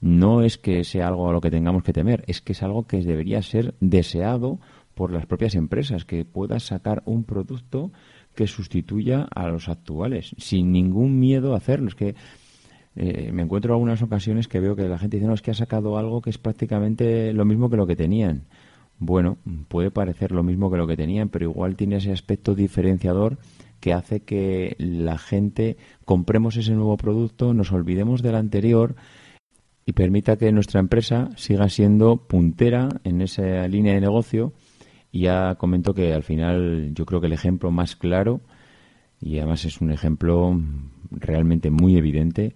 no 0.00 0.42
es 0.42 0.58
que 0.58 0.84
sea 0.84 1.08
algo 1.08 1.28
a 1.28 1.32
lo 1.32 1.40
que 1.40 1.50
tengamos 1.50 1.82
que 1.82 1.92
temer 1.92 2.22
es 2.28 2.40
que 2.40 2.52
es 2.52 2.62
algo 2.62 2.86
que 2.86 2.98
debería 2.98 3.42
ser 3.42 3.74
deseado 3.80 4.60
por 4.94 5.10
las 5.10 5.26
propias 5.26 5.56
empresas 5.56 6.04
que 6.04 6.24
puedas 6.24 6.62
sacar 6.62 7.02
un 7.04 7.24
producto 7.24 7.90
que 8.34 8.46
sustituya 8.46 9.26
a 9.34 9.48
los 9.48 9.68
actuales, 9.68 10.34
sin 10.38 10.72
ningún 10.72 11.18
miedo 11.18 11.54
a 11.54 11.58
hacerlo. 11.58 11.88
Es 11.88 11.94
que 11.94 12.14
eh, 12.96 13.30
me 13.32 13.42
encuentro 13.42 13.72
en 13.72 13.74
algunas 13.74 14.02
ocasiones 14.02 14.48
que 14.48 14.60
veo 14.60 14.76
que 14.76 14.88
la 14.88 14.98
gente 14.98 15.16
dice, 15.16 15.26
no, 15.26 15.34
es 15.34 15.42
que 15.42 15.50
ha 15.50 15.54
sacado 15.54 15.98
algo 15.98 16.20
que 16.20 16.30
es 16.30 16.38
prácticamente 16.38 17.32
lo 17.32 17.44
mismo 17.44 17.70
que 17.70 17.76
lo 17.76 17.86
que 17.86 17.96
tenían. 17.96 18.44
Bueno, 18.98 19.38
puede 19.68 19.90
parecer 19.90 20.30
lo 20.30 20.42
mismo 20.42 20.70
que 20.70 20.76
lo 20.76 20.86
que 20.86 20.96
tenían, 20.96 21.28
pero 21.28 21.50
igual 21.50 21.76
tiene 21.76 21.96
ese 21.96 22.12
aspecto 22.12 22.54
diferenciador 22.54 23.38
que 23.80 23.92
hace 23.92 24.20
que 24.20 24.76
la 24.78 25.18
gente 25.18 25.76
compremos 26.04 26.56
ese 26.56 26.72
nuevo 26.72 26.96
producto, 26.96 27.52
nos 27.52 27.72
olvidemos 27.72 28.22
del 28.22 28.36
anterior 28.36 28.94
y 29.84 29.92
permita 29.92 30.36
que 30.36 30.52
nuestra 30.52 30.80
empresa 30.80 31.30
siga 31.36 31.68
siendo 31.68 32.16
puntera 32.16 32.88
en 33.04 33.20
esa 33.20 33.68
línea 33.68 33.94
de 33.94 34.00
negocio 34.00 34.52
ya 35.20 35.54
comento 35.56 35.94
que 35.94 36.12
al 36.12 36.22
final 36.22 36.92
yo 36.94 37.06
creo 37.06 37.20
que 37.20 37.26
el 37.26 37.32
ejemplo 37.32 37.70
más 37.70 37.96
claro, 37.96 38.40
y 39.20 39.38
además 39.38 39.64
es 39.64 39.80
un 39.80 39.90
ejemplo 39.90 40.60
realmente 41.10 41.70
muy 41.70 41.96
evidente, 41.96 42.54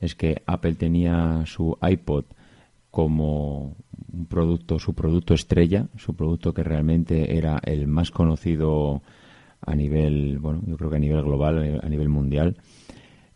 es 0.00 0.14
que 0.14 0.42
Apple 0.46 0.74
tenía 0.74 1.42
su 1.46 1.76
iPod 1.82 2.24
como 2.90 3.76
un 4.12 4.26
producto, 4.26 4.78
su 4.78 4.94
producto 4.94 5.34
estrella, 5.34 5.88
su 5.96 6.14
producto 6.14 6.54
que 6.54 6.62
realmente 6.62 7.36
era 7.36 7.60
el 7.64 7.86
más 7.86 8.10
conocido 8.10 9.02
a 9.60 9.74
nivel, 9.74 10.38
bueno, 10.38 10.62
yo 10.66 10.76
creo 10.76 10.90
que 10.90 10.96
a 10.96 11.00
nivel 11.00 11.22
global, 11.22 11.80
a 11.82 11.88
nivel 11.88 12.08
mundial. 12.08 12.56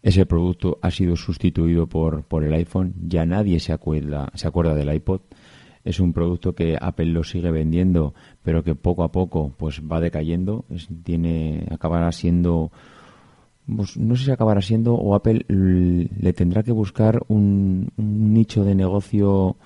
Ese 0.03 0.25
producto 0.25 0.79
ha 0.81 0.91
sido 0.91 1.17
sustituido 1.17 1.87
por, 1.87 2.23
por 2.25 2.45
el 2.45 2.55
iPhone. 2.55 2.95
Ya 3.07 3.27
nadie 3.27 3.61
se 3.61 3.73
acuerda, 3.73 4.31
se 4.35 4.49
acuerda 4.49 4.75
del 4.75 4.95
iPod 4.95 5.21
es 5.85 6.01
un 6.01 6.13
producto 6.13 6.55
que 6.55 6.77
Apple 6.81 7.07
lo 7.07 7.25
sigue 7.25 7.51
vendiendo, 7.51 8.15
pero 8.43 8.63
que 8.63 8.75
poco 8.75 9.03
a 9.03 9.13
poco 9.13 9.53
pues 9.57 9.81
va 9.81 10.01
decayendo, 10.01 10.65
tiene 11.05 11.67
acabará 11.71 12.13
siendo 12.13 12.71
pues, 13.77 13.97
no 13.97 14.17
sé 14.17 14.25
si 14.25 14.31
acabará 14.31 14.63
siendo 14.63 14.95
o 14.95 15.15
Apple 15.15 15.45
le 15.49 16.33
tendrá 16.33 16.63
que 16.63 16.73
buscar 16.73 17.23
un, 17.29 17.91
nicho 17.97 18.65
de 18.65 18.75
negocio 18.75 19.57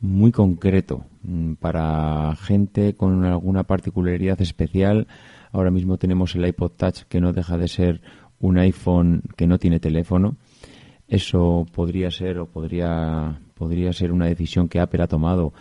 muy 0.00 0.32
concreto 0.32 1.04
mm, 1.22 1.54
para 1.54 2.34
gente 2.36 2.94
con 2.94 3.24
alguna 3.24 3.64
particularidad 3.64 4.40
especial. 4.40 5.06
Ahora 5.52 5.70
mismo 5.70 5.98
tenemos 5.98 6.34
el 6.34 6.46
iPod 6.46 6.72
Touch 6.72 7.02
que 7.08 7.20
no 7.20 7.32
deja 7.32 7.58
de 7.58 7.68
ser 7.68 8.00
un 8.40 8.58
iPhone 8.58 9.22
que 9.36 9.46
no 9.46 9.58
tiene 9.58 9.80
teléfono. 9.80 10.36
Eso 11.06 11.66
podría 11.72 12.10
ser 12.10 12.38
o 12.38 12.46
podría 12.46 13.40
podría 13.60 13.92
ser 13.92 14.10
una 14.10 14.24
decisión 14.24 14.70
que 14.70 14.80
Apple 14.80 15.02
ha 15.02 15.06
tomado 15.06 15.52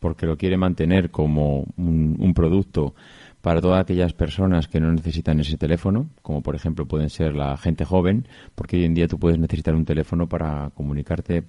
porque 0.00 0.26
lo 0.26 0.36
quiere 0.36 0.58
mantener 0.58 1.10
como 1.10 1.64
un, 1.78 2.34
producto 2.34 2.94
para 3.40 3.62
todas 3.62 3.80
aquellas 3.80 4.12
personas 4.12 4.68
que 4.68 4.80
no 4.80 4.92
necesitan 4.92 5.40
ese 5.40 5.56
teléfono, 5.56 6.10
como 6.20 6.42
por 6.42 6.54
ejemplo 6.54 6.86
pueden 6.86 7.08
ser 7.08 7.34
la 7.34 7.56
gente 7.56 7.86
joven, 7.86 8.28
porque 8.54 8.76
hoy 8.76 8.84
en 8.84 8.92
día 8.92 9.08
tú 9.08 9.18
puedes 9.18 9.38
necesitar 9.38 9.74
un 9.74 9.86
teléfono 9.86 10.28
para 10.28 10.72
comunicarte 10.74 11.44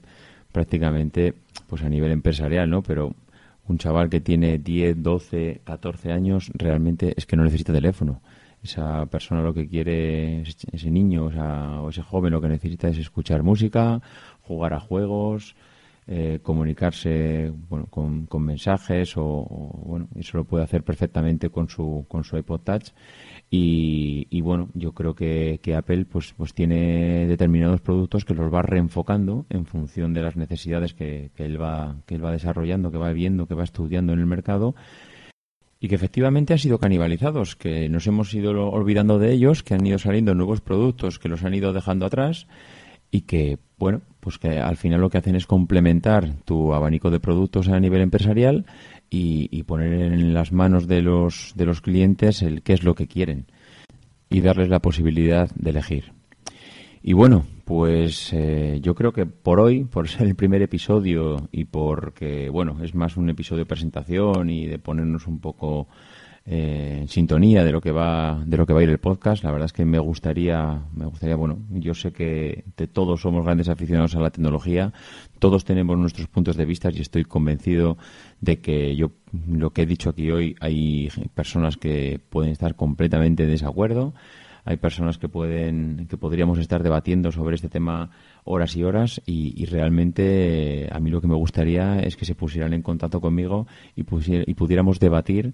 prácticamente 0.54 1.34
pues 1.67 1.82
a 1.82 1.89
nivel 1.89 2.13
empresarial, 2.13 2.69
¿no? 2.69 2.82
Pero 2.82 3.13
un 3.67 3.78
chaval 3.78 4.10
que 4.10 4.22
tiene 4.22 4.60
10, 4.60 5.04
12, 5.04 5.62
14 5.65 6.13
años 6.13 6.50
realmente 6.54 7.13
es 7.17 7.26
que 7.26 7.36
no 7.36 7.43
necesita 7.43 7.74
teléfono. 7.74 8.22
Esa 8.63 9.06
persona 9.08 9.41
lo 9.41 9.54
que 9.54 9.67
quiere, 9.67 10.43
ese 10.43 10.89
niño 10.89 11.26
o 11.26 11.89
ese 11.89 12.02
joven 12.02 12.32
lo 12.32 12.39
que 12.39 12.48
necesita 12.48 12.88
es 12.88 12.98
escuchar 12.98 13.43
música, 13.43 14.02
jugar 14.41 14.74
a 14.74 14.80
juegos, 14.80 15.56
eh, 16.06 16.39
comunicarse 16.44 17.54
bueno, 17.70 17.88
con, 17.88 18.28
mensajes 18.44 19.16
o, 19.16 19.24
bueno 19.86 20.10
eso 20.16 20.38
lo 20.38 20.44
puede 20.44 20.63
hacer 20.66 20.84
perfectamente 20.84 21.50
con 21.50 21.70
su 21.70 22.06
con 22.10 22.24
su 22.24 22.38
iPod 22.38 22.62
Touch. 22.62 22.89
Y, 23.50 24.42
bueno 24.42 24.70
yo 24.74 24.94
creo 24.94 25.16
que, 25.16 25.60
Apple 25.78 26.06
pues 26.06 26.34
pues 26.34 26.54
tiene 26.54 27.28
determinados 27.28 27.82
productos 27.82 28.26
que 28.26 28.34
los 28.34 28.54
va 28.54 28.63
reenfocando 28.63 29.46
en 29.50 29.66
función 29.66 30.13
de 30.13 30.24
las 30.24 30.36
necesidades 30.36 30.94
que, 30.94 31.32
él 31.38 31.62
va 31.62 31.96
que 32.06 32.16
él 32.16 32.26
va 32.26 32.32
desarrollando 32.32 32.92
que 32.92 32.98
va 32.98 33.13
viendo 33.13 33.48
que 33.48 33.56
va 33.56 33.63
estudiando 33.63 34.13
en 34.13 34.20
el 34.20 34.26
mercado. 34.26 34.76
Y 35.80 35.89
que 35.89 35.96
efectivamente 35.96 36.54
han 36.54 36.60
sido 36.60 36.80
canibalizados, 36.80 37.58
que 37.58 37.89
nos 37.89 38.08
hemos 38.08 38.34
ido 38.34 38.52
olvidando 38.70 39.20
de 39.20 39.34
ellos, 39.34 39.63
que 39.63 39.74
han 39.74 39.86
ido 39.86 40.00
saliendo 40.00 40.34
nuevos 40.34 40.62
productos 40.62 41.20
que 41.20 41.28
los 41.28 41.44
han 41.44 41.54
ido 41.54 41.74
dejando 41.74 42.06
atrás 42.06 42.48
y 43.12 43.22
que, 43.22 43.60
bueno, 43.78 44.02
pues 44.24 44.40
que 44.40 44.58
al 44.58 44.78
final 44.78 45.02
lo 45.02 45.10
que 45.10 45.18
hacen 45.18 45.36
es 45.36 45.46
complementar 45.46 46.34
tu 46.46 46.74
abanico 46.74 47.12
de 47.12 47.20
productos 47.20 47.68
a 47.68 47.80
nivel 47.82 48.02
empresarial 48.02 48.66
y, 49.10 49.62
poner 49.64 50.14
en 50.14 50.34
las 50.34 50.54
manos 50.54 50.88
de 50.88 51.02
los, 51.02 51.52
de 51.56 51.66
los 51.66 51.82
clientes 51.82 52.42
el 52.42 52.64
qué 52.64 52.74
es 52.74 52.84
lo 52.84 52.96
que 52.96 53.08
quieren 53.08 53.46
y 54.30 54.40
darles 54.40 54.70
la 54.70 54.80
posibilidad 54.80 55.50
de 55.56 55.70
elegir. 55.70 56.14
Y 57.04 57.12
bueno, 57.12 57.46
pues 57.66 58.32
eh, 58.32 58.80
yo 58.82 58.96
creo 58.96 59.12
que 59.12 59.26
por 59.26 59.60
hoy, 59.60 59.84
por 59.84 60.08
ser 60.08 60.26
el 60.26 60.36
primer 60.36 60.62
episodio 60.62 61.50
y 61.52 61.66
porque, 61.66 62.50
bueno, 62.50 62.78
es 62.82 62.96
más 62.96 63.18
un 63.18 63.30
episodio 63.30 63.64
de 63.64 63.68
presentación 63.68 64.50
y 64.50 64.68
de 64.68 64.80
ponernos 64.80 65.28
un 65.28 65.40
poco 65.40 65.90
eh, 66.46 66.98
en 67.00 67.08
sintonía 67.08 67.64
de 67.64 67.72
lo 67.72 67.80
que 67.80 67.92
va 67.92 68.44
de 68.46 68.58
lo 68.58 68.66
que 68.66 68.74
va 68.74 68.82
a 68.82 68.84
ir 68.84 68.90
el 68.90 68.98
podcast. 68.98 69.46
La 69.46 69.52
verdad 69.52 69.68
es 69.68 69.74
que 69.74 69.86
me 69.86 70.00
gustaría, 70.00 70.82
me 70.94 71.06
gustaría, 71.06 71.38
bueno, 71.38 71.60
yo 71.70 71.94
sé 71.94 72.12
que 72.12 72.66
todos 72.92 73.22
somos 73.22 73.46
grandes 73.46 73.70
aficionados 73.70 74.14
a 74.16 74.20
la 74.20 74.30
tecnología, 74.30 74.92
todos 75.40 75.64
tenemos 75.64 75.98
nuestros 75.98 76.28
puntos 76.28 76.58
de 76.58 76.66
vista 76.66 76.90
y 76.92 77.00
estoy 77.00 77.24
convencido 77.24 77.98
de 78.42 78.60
que 78.60 78.94
yo 78.98 79.12
lo 79.48 79.72
que 79.72 79.84
he 79.84 79.86
dicho 79.86 80.10
aquí 80.10 80.32
hoy 80.32 80.58
hay 80.60 81.10
personas 81.34 81.78
que 81.78 82.20
pueden 82.30 82.52
estar 82.52 82.76
completamente 82.76 83.44
en 83.44 83.50
desacuerdo. 83.50 84.14
Hay 84.66 84.78
personas 84.78 85.18
que 85.18 85.28
pueden, 85.28 86.08
que 86.10 86.16
podríamos 86.16 86.58
estar 86.58 86.84
debatiendo 86.84 87.34
sobre 87.34 87.56
este 87.56 87.68
tema 87.68 88.12
horas 88.46 88.78
y 88.78 88.84
horas 88.84 89.22
y, 89.26 89.66
realmente 89.66 90.88
a 90.90 91.00
mí 91.00 91.10
lo 91.10 91.20
que 91.20 91.28
me 91.28 91.36
gustaría 91.36 92.00
es 92.00 92.16
que 92.16 92.24
se 92.24 92.34
pusieran 92.36 92.74
en 92.74 92.82
contacto 92.82 93.20
conmigo 93.20 93.68
y, 93.96 94.02
y 94.02 94.54
pudiéramos 94.54 95.02
debatir 95.02 95.54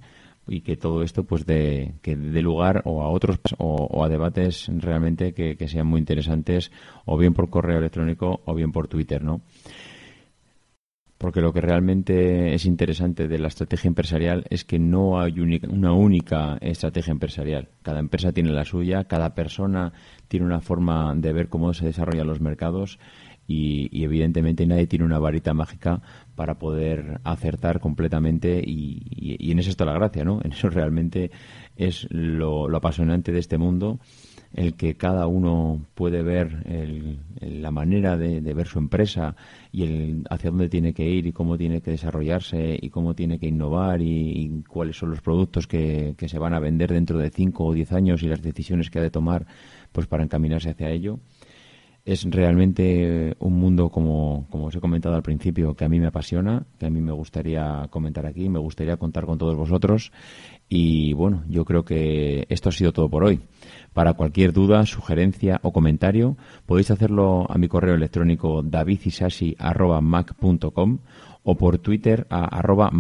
y 0.50 0.62
que 0.62 0.76
todo 0.76 1.04
esto 1.04 1.24
pues 1.24 1.46
de 1.46 1.94
que 2.02 2.16
dé 2.16 2.42
lugar 2.42 2.82
o 2.86 3.02
a 3.02 3.10
otros 3.10 3.40
o, 3.58 4.04
a 4.04 4.10
debates 4.10 4.70
realmente 4.78 5.34
que, 5.34 5.68
sean 5.68 5.88
muy 5.88 6.00
interesantes 6.00 6.72
o 7.06 7.18
bien 7.18 7.34
por 7.34 7.50
correo 7.50 7.78
electrónico 7.78 8.42
o 8.46 8.56
bien 8.56 8.72
por 8.72 8.88
Twitter, 8.88 9.24
¿no? 9.24 9.42
Porque 11.18 11.42
lo 11.42 11.52
que 11.52 11.60
realmente 11.60 12.54
es 12.54 12.66
interesante 12.66 13.28
de 13.28 13.40
la 13.40 13.50
estrategia 13.50 13.90
empresarial 13.90 14.46
es 14.50 14.64
que 14.64 14.80
no 14.80 15.20
hay 15.20 15.42
una 15.42 15.92
única 15.92 16.58
estrategia 16.62 17.12
empresarial. 17.12 17.68
Cada 17.82 18.00
empresa 18.00 18.32
tiene 18.32 18.52
la 18.52 18.64
suya, 18.64 19.04
cada 19.04 19.36
persona 19.36 19.92
tiene 20.30 20.46
una 20.46 20.62
forma 20.62 21.14
de 21.16 21.34
ver 21.34 21.50
cómo 21.50 21.74
se 21.74 21.86
desarrollan 21.88 22.26
los 22.26 22.40
mercados 22.40 23.00
y, 23.50 24.04
evidentemente 24.04 24.66
nadie 24.68 24.86
tiene 24.86 25.06
una 25.06 25.18
varita 25.18 25.54
mágica 25.54 26.02
para 26.40 26.58
poder 26.58 27.20
acertar 27.26 27.82
completamente 27.82 28.64
y, 28.66 29.52
en 29.52 29.60
eso 29.60 29.70
está 29.72 29.84
la 29.84 29.92
gracia, 29.92 30.24
¿no? 30.24 30.40
En 30.46 30.54
eso 30.54 30.70
realmente 30.70 31.32
es 31.76 32.08
lo, 32.12 32.74
apasionante 32.74 33.34
de 33.34 33.40
este 33.40 33.58
mundo, 33.58 34.00
el 34.54 34.76
que 34.76 34.96
cada 34.96 35.28
uno 35.28 35.86
puede 35.96 36.24
ver 36.24 36.64
la 37.42 37.72
manera 37.72 38.16
de, 38.16 38.40
ver 38.54 38.68
su 38.68 38.80
empresa 38.80 39.36
y 39.74 39.84
el 39.84 40.24
hacia 40.30 40.50
dónde 40.50 40.70
tiene 40.70 40.94
que 40.94 41.10
ir 41.10 41.28
y 41.28 41.34
cómo 41.34 41.58
tiene 41.58 41.82
que 41.82 41.92
desarrollarse 41.92 42.80
y 42.82 42.90
cómo 42.90 43.16
tiene 43.16 43.38
que 43.38 43.48
innovar 43.48 44.02
y, 44.02 44.64
cuáles 44.66 44.96
son 44.96 45.10
los 45.10 45.20
productos 45.20 45.68
que, 45.68 46.16
que, 46.18 46.30
se 46.30 46.40
van 46.40 46.54
a 46.54 46.62
vender 46.62 46.94
dentro 46.94 47.20
de 47.20 47.32
cinco 47.32 47.66
o 47.66 47.74
diez 47.74 47.92
años 47.92 48.24
y 48.24 48.30
las 48.30 48.42
decisiones 48.42 48.90
que 48.90 49.00
ha 49.00 49.02
de 49.02 49.12
tomar 49.12 49.46
pues 49.92 50.08
para 50.08 50.24
encaminarse 50.24 50.70
hacia 50.70 50.90
ello 50.90 51.20
es 52.06 52.24
realmente 52.24 53.36
un 53.40 53.60
mundo, 53.60 53.90
como, 53.90 54.48
como 54.50 54.66
os 54.66 54.76
he 54.76 54.80
comentado 54.80 55.16
al 55.16 55.24
principio, 55.24 55.76
que 55.76 55.86
a 55.86 55.90
mí 55.90 56.00
me 56.00 56.08
apasiona, 56.08 56.66
que 56.80 56.88
a 56.88 56.90
mí 56.90 57.02
me 57.02 57.12
gustaría 57.12 57.88
comentar 57.90 58.26
aquí, 58.26 58.50
me 58.50 58.60
gustaría 58.60 58.98
contar 58.98 59.26
con 59.26 59.38
todos 59.38 59.56
vosotros. 59.56 60.12
Y 60.68 61.14
bueno, 61.14 61.44
yo 61.48 61.66
creo 61.66 61.84
que 61.84 62.46
esto 62.50 62.70
ha 62.70 62.72
sido 62.72 62.94
todo 62.94 63.10
por 63.10 63.24
hoy. 63.24 63.42
Para 63.94 64.14
cualquier 64.14 64.54
duda, 64.54 64.86
sugerencia 64.86 65.60
o 65.64 65.72
comentario, 65.72 66.38
podéis 66.66 66.92
hacerlo 66.92 67.48
a 67.50 67.58
mi 67.58 67.68
correo 67.68 67.96
electrónico 67.96 68.62
davidisashi.mac.com 68.64 71.00
o 71.44 71.56
por 71.56 71.80
Twitter 71.80 72.28
a 72.30 72.46
arroba. 72.46 72.92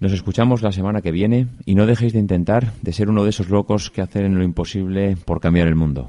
Nos 0.00 0.12
escuchamos 0.12 0.62
la 0.62 0.72
semana 0.72 1.02
que 1.02 1.12
viene 1.12 1.46
y 1.66 1.74
no 1.74 1.86
dejéis 1.86 2.12
de 2.12 2.20
intentar 2.20 2.72
de 2.80 2.92
ser 2.92 3.10
uno 3.10 3.24
de 3.24 3.30
esos 3.30 3.50
locos 3.50 3.90
que 3.90 4.00
hacen 4.00 4.38
lo 4.38 4.44
imposible 4.44 5.16
por 5.24 5.40
cambiar 5.40 5.68
el 5.68 5.74
mundo. 5.74 6.08